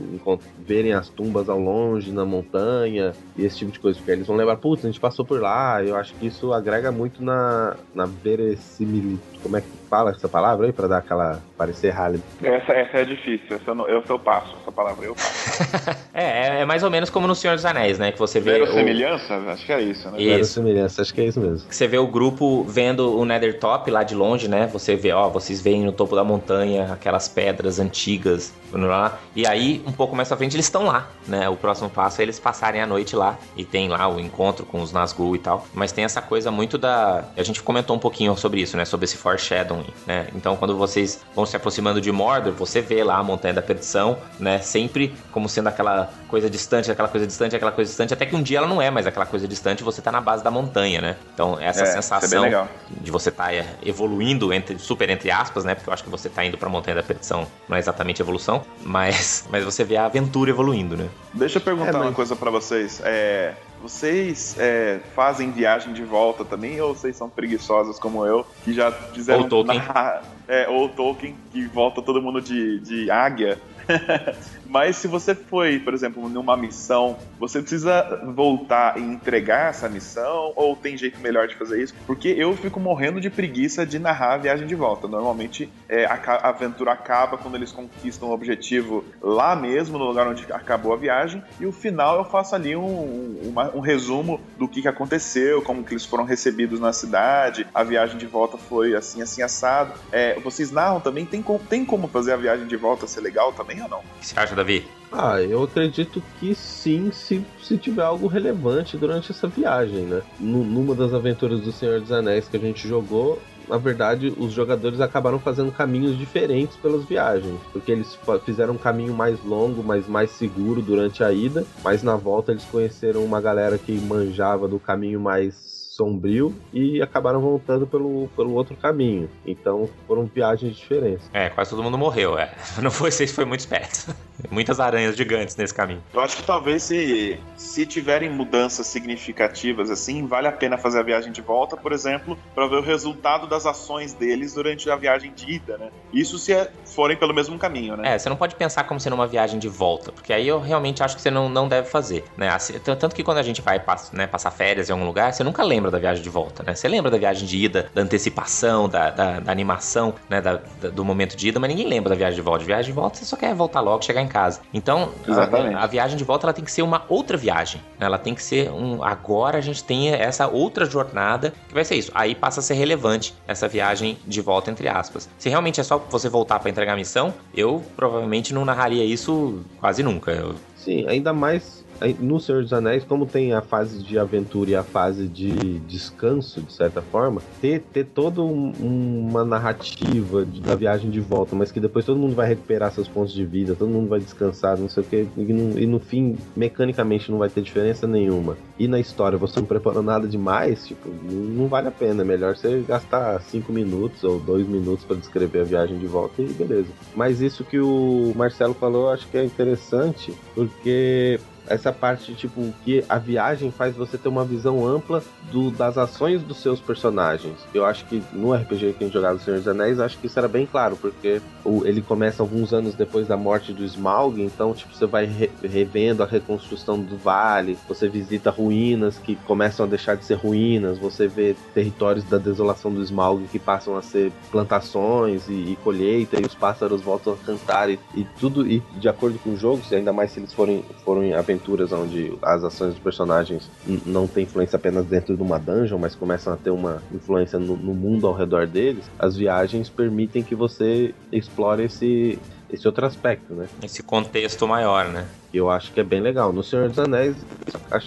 [0.59, 3.99] verem as tumbas ao longe na montanha e esse tipo de coisa?
[3.99, 5.83] Porque eles vão lembrar, putz, a gente passou por lá.
[5.83, 9.21] Eu acho que isso agrega muito na, na verosimilitude.
[9.43, 12.23] Como é que fala essa palavra aí para dar aquela parecer rálido?
[12.43, 15.63] Essa, essa é difícil, essa eu, não, eu, eu passo, essa palavra eu passo.
[16.13, 18.13] é, é mais ou menos como no Senhor dos Anéis, né?
[18.13, 18.53] Que você vê.
[18.53, 19.37] Verossimilhança?
[19.39, 19.56] O...
[19.57, 20.19] Acho que é isso, né?
[20.19, 20.29] Isso.
[20.29, 21.67] Verossimilhança, acho que é isso mesmo.
[21.71, 24.67] Você vê o grupo vendo o Nethertop lá de longe, né?
[24.67, 29.19] Você vê, ó, vocês veem no topo da montanha aquelas pedras antigas, lá.
[29.35, 31.49] E aí, um pouco mais pra frente, eles estão lá, né?
[31.49, 33.39] O próximo passo é eles passarem a noite lá.
[33.57, 35.67] E tem lá o encontro com os Nazgûl e tal.
[35.73, 37.25] Mas tem essa coisa muito da.
[37.37, 38.85] A gente comentou um pouquinho sobre isso, né?
[38.85, 40.27] Sobre esse foreshadowing, né?
[40.35, 44.19] Então, quando vocês vão se aproximando de Mordor, você vê lá a Montanha da Perdição,
[44.39, 44.59] né?
[44.59, 48.43] Sempre como sendo aquela coisa distante, aquela coisa distante, aquela coisa distante, até que um
[48.43, 51.01] dia ela não é mais aquela coisa coisa distante, você tá na base da montanha,
[51.01, 51.17] né?
[51.33, 55.65] Então, essa É, sensação isso é de você estar tá evoluindo, entre, super entre aspas,
[55.65, 55.75] né?
[55.75, 58.63] Porque eu acho que você tá indo pra montanha da perdição, não é exatamente evolução,
[58.83, 61.09] mas, mas você vê a aventura evoluindo, né?
[61.33, 63.01] Deixa eu perguntar É, mas- uma coisa pra vocês.
[63.05, 68.73] É, vocês é, fazem viagem de volta também ou vocês são preguiçosos como eu, que
[68.73, 69.43] já fizeram...
[69.43, 69.79] Ou Tolkien.
[69.79, 73.59] na- é, ou Tolkien, que volta todo mundo de, de águia.
[74.69, 80.53] Mas se você foi, por exemplo, numa missão, você precisa voltar e entregar essa missão
[80.57, 81.95] ou tem jeito melhor de fazer isso?
[82.07, 85.07] Porque eu fico morrendo de preguiça de narrar a viagem de volta.
[85.09, 90.45] Normalmente é, a, aventura acaba quando eles conquistam o objetivo lá mesmo, no lugar onde
[90.53, 94.83] acabou a viagem, e o final eu faço ali um, um, um resumo do que,
[94.83, 99.23] que aconteceu, como que eles foram recebidos na cidade, a viagem de volta foi assim,
[99.23, 99.93] assim, assado.
[100.11, 101.25] É, vocês narram também?
[101.25, 104.03] Tem, tem como fazer a viagem de volta ser legal também ou não?
[104.21, 104.85] Você acha, Davi?
[105.13, 110.23] Ah, eu acredito que sim, se, se tiver algo relevante durante essa viagem, né?
[110.39, 114.53] Nu- numa das aventuras do Senhor dos Anéis que a gente jogou, na verdade, os
[114.53, 120.09] jogadores acabaram fazendo caminhos diferentes pelas viagens, porque eles fizeram um caminho mais longo, mas
[120.09, 124.79] mais seguro durante a ida, mas na volta eles conheceram uma galera que manjava do
[124.79, 125.55] caminho mais
[125.97, 129.31] sombrio e acabaram voltando pelo, pelo outro caminho.
[129.47, 131.29] Então foram viagens diferentes.
[131.33, 132.55] É, quase todo mundo morreu, é.
[132.83, 134.15] Não foi, vocês foi muito esperto.
[134.51, 136.03] Muitas aranhas gigantes nesse caminho.
[136.13, 141.03] Eu acho que talvez se, se tiverem mudanças significativas assim, vale a pena fazer a
[141.03, 145.33] viagem de volta, por exemplo, para ver o resultado das ações deles durante a viagem
[145.33, 145.91] de ida, né?
[146.13, 148.15] Isso se é- forem pelo mesmo caminho, né?
[148.15, 151.03] É, você não pode pensar como sendo uma viagem de volta, porque aí eu realmente
[151.03, 152.49] acho que você não, não deve fazer, né?
[152.49, 155.43] Assim, Tanto que quando a gente vai pass- né, passar férias em algum lugar, você
[155.45, 156.75] nunca lembra da viagem de volta, né?
[156.75, 160.41] Você lembra da viagem de ida, da antecipação, da, da, da animação, né?
[160.41, 162.61] Da- da- do momento de ida, mas ninguém lembra da viagem de volta.
[162.61, 164.61] De viagem de volta, você só quer voltar logo, chegar em casa.
[164.73, 167.81] Então, a, a viagem de volta ela tem que ser uma outra viagem.
[167.99, 168.07] né?
[168.07, 169.03] Ela tem que ser um.
[169.03, 172.11] Agora a gente tem essa outra jornada que vai ser isso.
[172.15, 175.29] Aí passa a ser relevante essa viagem de volta, entre aspas.
[175.39, 179.61] Se realmente é só você voltar para entregar a missão, eu provavelmente não narraria isso
[179.81, 180.31] quase nunca.
[180.33, 181.85] Eu- Sim, ainda mais
[182.21, 186.61] no Senhor dos Anéis, como tem a fase de aventura e a fase de descanso,
[186.63, 191.73] de certa forma, ter, ter toda um- uma narrativa de- da viagem de volta, mas
[191.73, 194.89] que depois todo mundo vai recuperar seus pontos de vida, todo mundo vai descansar, não
[194.89, 198.57] sei o que, e, no- e no fim, mecanicamente, não vai ter diferença nenhuma.
[198.79, 202.23] E na história, você não preparou nada demais, tipo, não vale a pena.
[202.23, 206.43] É melhor você gastar cinco minutos ou dois minutos para descrever a viagem de volta
[206.43, 206.93] e beleza.
[207.15, 213.05] Mas isso que o Marcelo falou, acho que é interessante, porque essa parte, tipo, que
[213.09, 217.57] a viagem faz você ter uma visão ampla do, das ações dos seus personagens.
[217.75, 220.39] Eu acho que no RPG que a gente jogava Senhor dos Anéis, acho que isso
[220.39, 221.41] era bem claro, porque
[221.85, 226.23] ele começa alguns anos depois da morte do Smaug, então, tipo, você vai re- revendo
[226.23, 231.27] a reconstrução do vale, você visita ruínas que começam a deixar de ser ruínas, você
[231.27, 236.45] vê territórios da desolação do Smaug que passam a ser plantações e, e colheita, e
[236.45, 240.13] os pássaros voltam a cantar, e, e tudo, e de acordo com o jogo, ainda
[240.13, 243.71] mais se eles forem, forem aventuras onde as ações dos personagens
[244.05, 247.77] não têm influência apenas dentro de uma dungeon, mas começam a ter uma influência no,
[247.77, 252.39] no mundo ao redor deles, as viagens permitem que você explore esse,
[252.71, 253.67] esse outro aspecto, né?
[253.83, 255.27] esse contexto maior, né?
[255.53, 256.53] Eu acho que é bem legal.
[256.53, 257.35] No Senhor dos Anéis,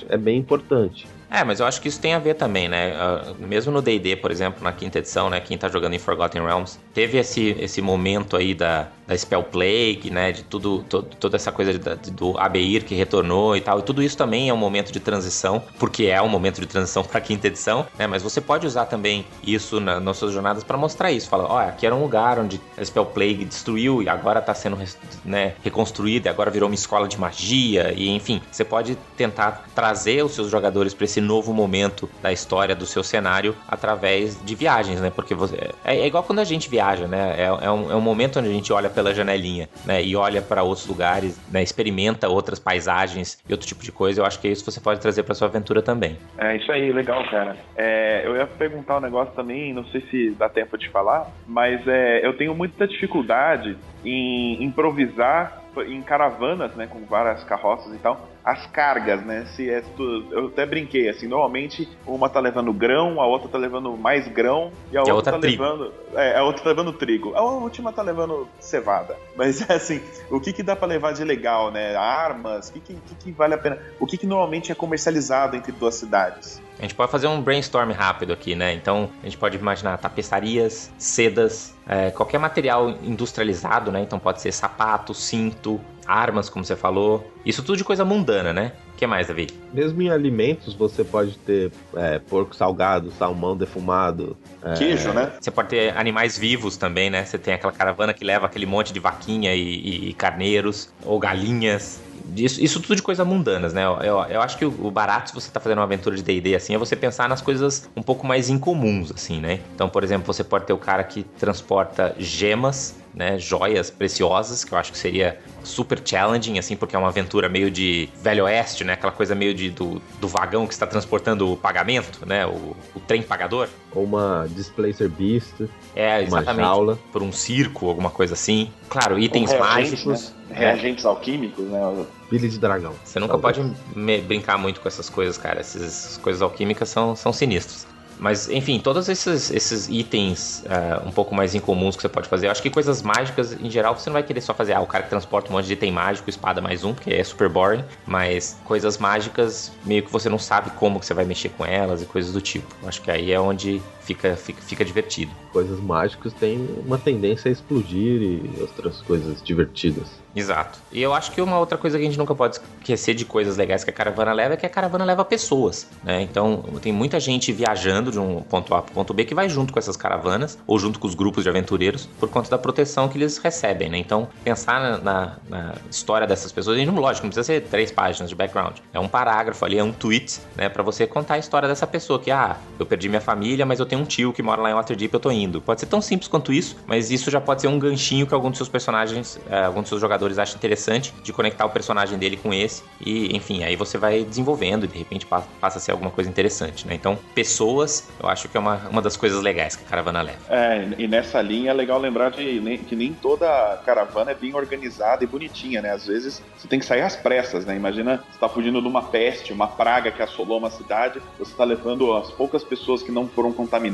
[0.07, 1.07] é bem importante.
[1.31, 2.93] É, mas eu acho que isso tem a ver também, né?
[2.95, 5.39] Ah, mesmo no D&D, por exemplo, na quinta edição, né?
[5.39, 10.10] Quem tá jogando em Forgotten Realms, teve esse, esse momento aí da, da Spell Plague,
[10.12, 10.32] né?
[10.32, 13.80] De tudo, to- toda essa coisa de- do Abeir que retornou e tal.
[13.80, 17.03] E tudo isso também é um momento de transição, porque é um momento de transição
[17.03, 18.05] pra quinta edição, né?
[18.05, 21.28] Mas você pode usar também isso na, nas suas jornadas pra mostrar isso.
[21.28, 24.78] Fala, olha, aqui era um lugar onde a Spell Plague destruiu e agora tá sendo
[25.26, 30.24] né, reconstruída, e agora virou uma escola de magia, e enfim, você pode tentar trazer
[30.24, 34.99] os seus jogadores pra esse novo momento da história do seu cenário através de viagens,
[35.01, 35.10] né?
[35.10, 37.36] Porque você, é, é igual quando a gente viaja, né?
[37.38, 40.03] É, é um, é um momento onde a gente olha pela janelinha, né?
[40.03, 41.63] E olha pra outros lugares, né?
[41.63, 44.19] Experimenta outras paisagens e outro tipo de coisa.
[44.19, 46.17] Eu acho que isso você pode trazer pra sua aventura também.
[46.37, 47.55] É isso aí, legal, cara.
[47.77, 51.79] É, eu ia perguntar um negócio também, não sei se dá tempo de falar, mas
[51.87, 58.27] é, eu tenho muita dificuldade em improvisar em caravanas, né, com várias carroças e tal,
[58.51, 59.45] as cargas, né?
[59.55, 63.57] Se é tu, eu até brinquei assim, normalmente uma tá levando grão, a outra tá
[63.57, 65.63] levando mais grão e a outra, outra tá trigo.
[65.63, 67.35] levando, é, a outra tá levando trigo.
[67.35, 69.15] A última tá levando cevada.
[69.35, 71.95] Mas é assim, o que que dá pra levar de legal, né?
[71.95, 73.77] Armas, o que que, que que vale a pena?
[73.99, 76.61] O que que normalmente é comercializado entre duas cidades?
[76.79, 78.73] A gente pode fazer um brainstorm rápido aqui, né?
[78.73, 84.01] Então a gente pode imaginar tapeçarias, sedas, é, qualquer material industrializado, né?
[84.01, 85.79] Então pode ser sapato, cinto,
[86.10, 87.32] armas, como você falou.
[87.45, 88.72] Isso tudo de coisa mundana, né?
[88.93, 89.47] O que mais, Davi?
[89.72, 94.36] Mesmo em alimentos, você pode ter é, porco salgado, salmão defumado.
[94.64, 94.74] É...
[94.74, 95.32] Queijo, né?
[95.39, 97.24] Você pode ter animais vivos também, né?
[97.24, 101.20] Você tem aquela caravana que leva aquele monte de vaquinha e, e, e carneiros, ou
[101.20, 102.01] galinhas.
[102.36, 103.84] Isso, isso tudo de coisas mundanas, né?
[103.86, 106.76] Eu, eu acho que o, barato, se você tá fazendo uma aventura de D&D assim,
[106.76, 109.60] é você pensar nas coisas um pouco mais incomuns, assim, né?
[109.74, 114.74] Então, por exemplo, você pode ter o cara que transporta gemas né, joias preciosas, que
[114.74, 118.84] eu acho que seria super challenging, assim, porque é uma aventura meio de velho oeste,
[118.84, 122.76] né, aquela coisa meio de, do, do vagão que está transportando o pagamento, né, o,
[122.95, 123.68] o trem pagador.
[123.93, 125.68] Ou uma Displacer Beast.
[125.95, 126.60] É, exatamente.
[126.60, 126.99] Uma jaula.
[127.12, 128.72] Por um circo, alguma coisa assim.
[128.88, 130.34] Claro, itens mágicos.
[130.49, 130.55] Né?
[130.55, 131.07] Reagentes é.
[131.07, 132.05] alquímicos, né?
[132.30, 132.93] Billy de dragão.
[133.03, 133.57] Você nunca Talvez.
[133.57, 135.60] pode brincar muito com essas coisas, cara.
[135.60, 137.88] Essas coisas alquímicas são, são sinistras.
[138.20, 142.47] Mas, enfim, todos esses, esses itens uh, um pouco mais incomuns que você pode fazer.
[142.47, 144.88] Eu acho que coisas mágicas, em geral, você não vai querer só fazer, ah, o
[144.88, 147.84] cara que transporta um monte de item mágico, espada mais um, porque é super boring.
[148.05, 152.01] Mas coisas mágicas, meio que você não sabe como que você vai mexer com elas
[152.01, 152.67] e coisas do tipo.
[152.86, 155.32] Acho que aí é onde fica, fica, fica divertido.
[155.51, 160.07] Coisas mágicas têm uma tendência a explodir e outras coisas divertidas.
[160.36, 160.80] Exato.
[160.91, 163.57] E eu acho que uma outra coisa que a gente nunca pode esquecer de coisas
[163.57, 166.22] legais que a caravana leva é que a caravana leva pessoas, né?
[166.22, 169.74] Então, tem muita gente viajando de um ponto A para ponto B que vai junto
[169.74, 173.18] com essas caravanas ou junto com os grupos de aventureiros por conta da proteção que
[173.18, 173.97] eles recebem, né?
[173.97, 177.91] Então, pensar na, na, na história dessas pessoas, a gente, lógico, não precisa ser três
[177.91, 178.78] páginas de background.
[178.93, 180.70] É um parágrafo ali, é um tweet, né?
[180.70, 183.86] Para você contar a história dessa pessoa que, ah, eu perdi minha família, mas eu
[183.86, 185.61] tenho um tio que mora lá em Waterdeep, eu tô indo.
[185.61, 188.49] Pode ser tão simples quanto isso, mas isso já pode ser um ganchinho que algum
[188.49, 192.37] dos seus personagens, eh, algum dos seus jogadores acha interessante de conectar o personagem dele
[192.37, 196.11] com esse e, enfim, aí você vai desenvolvendo e de repente passa a ser alguma
[196.11, 196.95] coisa interessante, né?
[196.95, 200.39] Então, pessoas, eu acho que é uma, uma das coisas legais que a caravana leva.
[200.49, 205.23] É, e nessa linha é legal lembrar de que nem toda caravana é bem organizada
[205.23, 205.91] e bonitinha, né?
[205.91, 207.75] Às vezes você tem que sair às pressas, né?
[207.75, 211.63] Imagina você tá fugindo de uma peste, uma praga que assolou uma cidade, você está
[211.63, 213.88] levando as poucas pessoas que não foram contaminadas,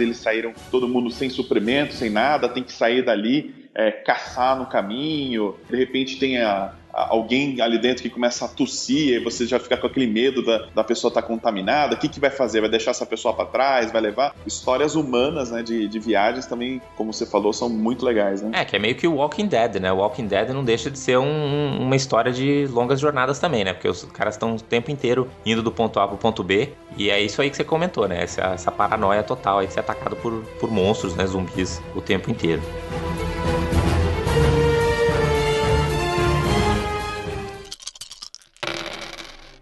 [0.00, 4.66] eles saíram todo mundo sem suprimento, sem nada, tem que sair dali é, caçar no
[4.66, 9.58] caminho, de repente tem a, alguém ali dentro que começa a tossir, e você já
[9.58, 12.60] fica com aquele medo da, da pessoa estar tá contaminada, o que, que vai fazer?
[12.60, 13.92] Vai deixar essa pessoa para trás?
[13.92, 14.34] Vai levar?
[14.46, 18.50] Histórias humanas, né, de, de viagens também, como você falou, são muito legais, né?
[18.54, 19.92] É, que é meio que o Walking Dead, né?
[19.92, 23.72] O Walking Dead não deixa de ser um, uma história de longas jornadas também, né?
[23.72, 27.10] Porque os caras estão o tempo inteiro indo do ponto A pro ponto B, e
[27.10, 28.22] é isso aí que você comentou, né?
[28.22, 31.26] Essa, essa paranoia total aí de ser atacado por, por monstros, né?
[31.26, 32.62] Zumbis o tempo inteiro.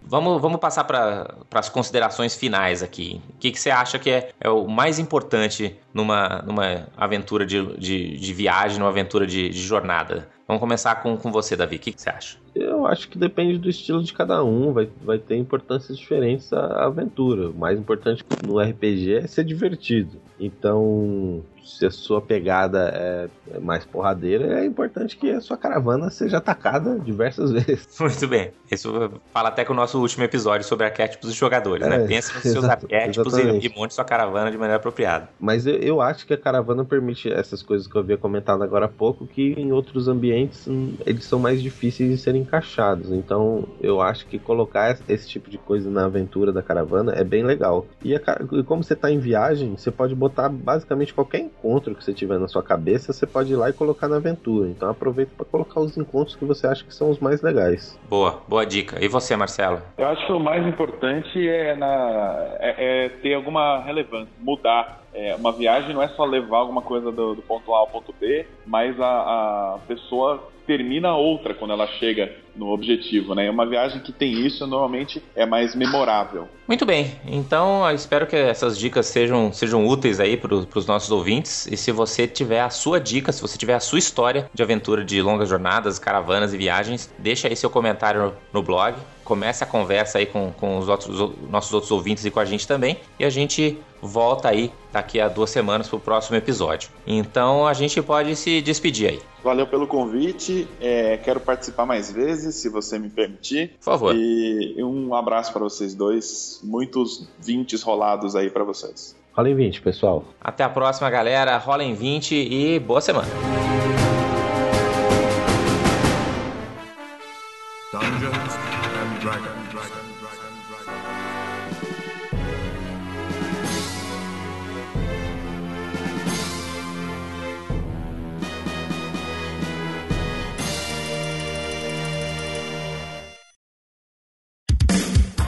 [0.07, 3.21] Vamos, vamos passar para as considerações finais aqui.
[3.31, 7.77] O que, que você acha que é, é, o mais importante numa, numa aventura de,
[7.79, 10.29] de, de viagem, numa aventura de, de, jornada?
[10.47, 11.77] Vamos começar com, com você, Davi.
[11.77, 12.37] O que, que você acha?
[12.55, 16.85] Eu acho que depende do estilo de cada um, vai, vai ter importâncias diferentes a
[16.85, 17.49] aventura.
[17.49, 20.21] O mais importante no RPG é ser divertido.
[20.39, 26.11] Então, se a sua pegada é, é mais porradeira, é importante que a sua caravana
[26.11, 27.99] seja atacada diversas vezes.
[27.99, 28.53] Muito bem.
[28.71, 31.97] Isso fala até com o nosso último episódio sobre arquétipos de jogadores, né?
[31.97, 32.07] é, né?
[32.07, 35.29] Pense nos seus arquétipos e, e, monte sua caravana de maneira apropriada.
[35.41, 38.87] Mas eu, eu, acho que a caravana permite essas coisas que eu havia comentado agora
[38.87, 43.11] há pouco, que em outros ambientes hum, eles são mais difíceis de serem encaixados.
[43.11, 47.43] Então eu acho que colocar esse tipo de coisa na aventura da caravana é bem
[47.43, 47.87] legal.
[48.03, 48.21] E, a,
[48.53, 52.39] e como você está em viagem, você pode botar basicamente qualquer encontro que você tiver
[52.39, 54.69] na sua cabeça, você pode ir lá e colocar na aventura.
[54.69, 57.99] Então aproveita para colocar os encontros que você acha que são os mais legais.
[58.09, 59.03] Boa, boa dica.
[59.03, 59.81] E você, Marcelo?
[59.97, 65.35] Eu acho que o mais importante é, na, é, é ter alguma relevância, mudar é,
[65.37, 68.45] uma viagem não é só levar alguma coisa do, do ponto A ao ponto B,
[68.67, 73.49] mas a, a, pessoa termina outra quando ela chega no objetivo, né?
[73.51, 76.49] Uma viagem que tem isso normalmente é mais memorável.
[76.67, 81.11] Muito bem, então eu espero que essas dicas sejam, sejam úteis aí para os nossos
[81.11, 81.67] ouvintes.
[81.67, 85.05] E se você tiver a sua dica, se você tiver a sua história de aventura
[85.05, 88.97] de longas jornadas, caravanas e viagens, deixa aí seu comentário no blog.
[89.25, 92.45] Comece a conversa aí com, com os, outros, os nossos outros ouvintes e com a
[92.45, 92.99] gente também.
[93.19, 96.91] E a gente volta aí daqui a duas semanas para o próximo episódio.
[97.07, 99.21] Então a gente pode se despedir aí.
[99.43, 100.69] Valeu pelo convite.
[100.81, 103.73] É, quero participar mais vezes, se você me permitir.
[103.79, 104.15] Por favor.
[104.15, 106.61] E um abraço para vocês dois.
[106.63, 109.17] Muitos 20 rolados aí para vocês.
[109.33, 110.25] Rola em 20, pessoal.
[110.41, 111.57] Até a próxima, galera.
[111.59, 113.29] Rola em 20 e boa semana.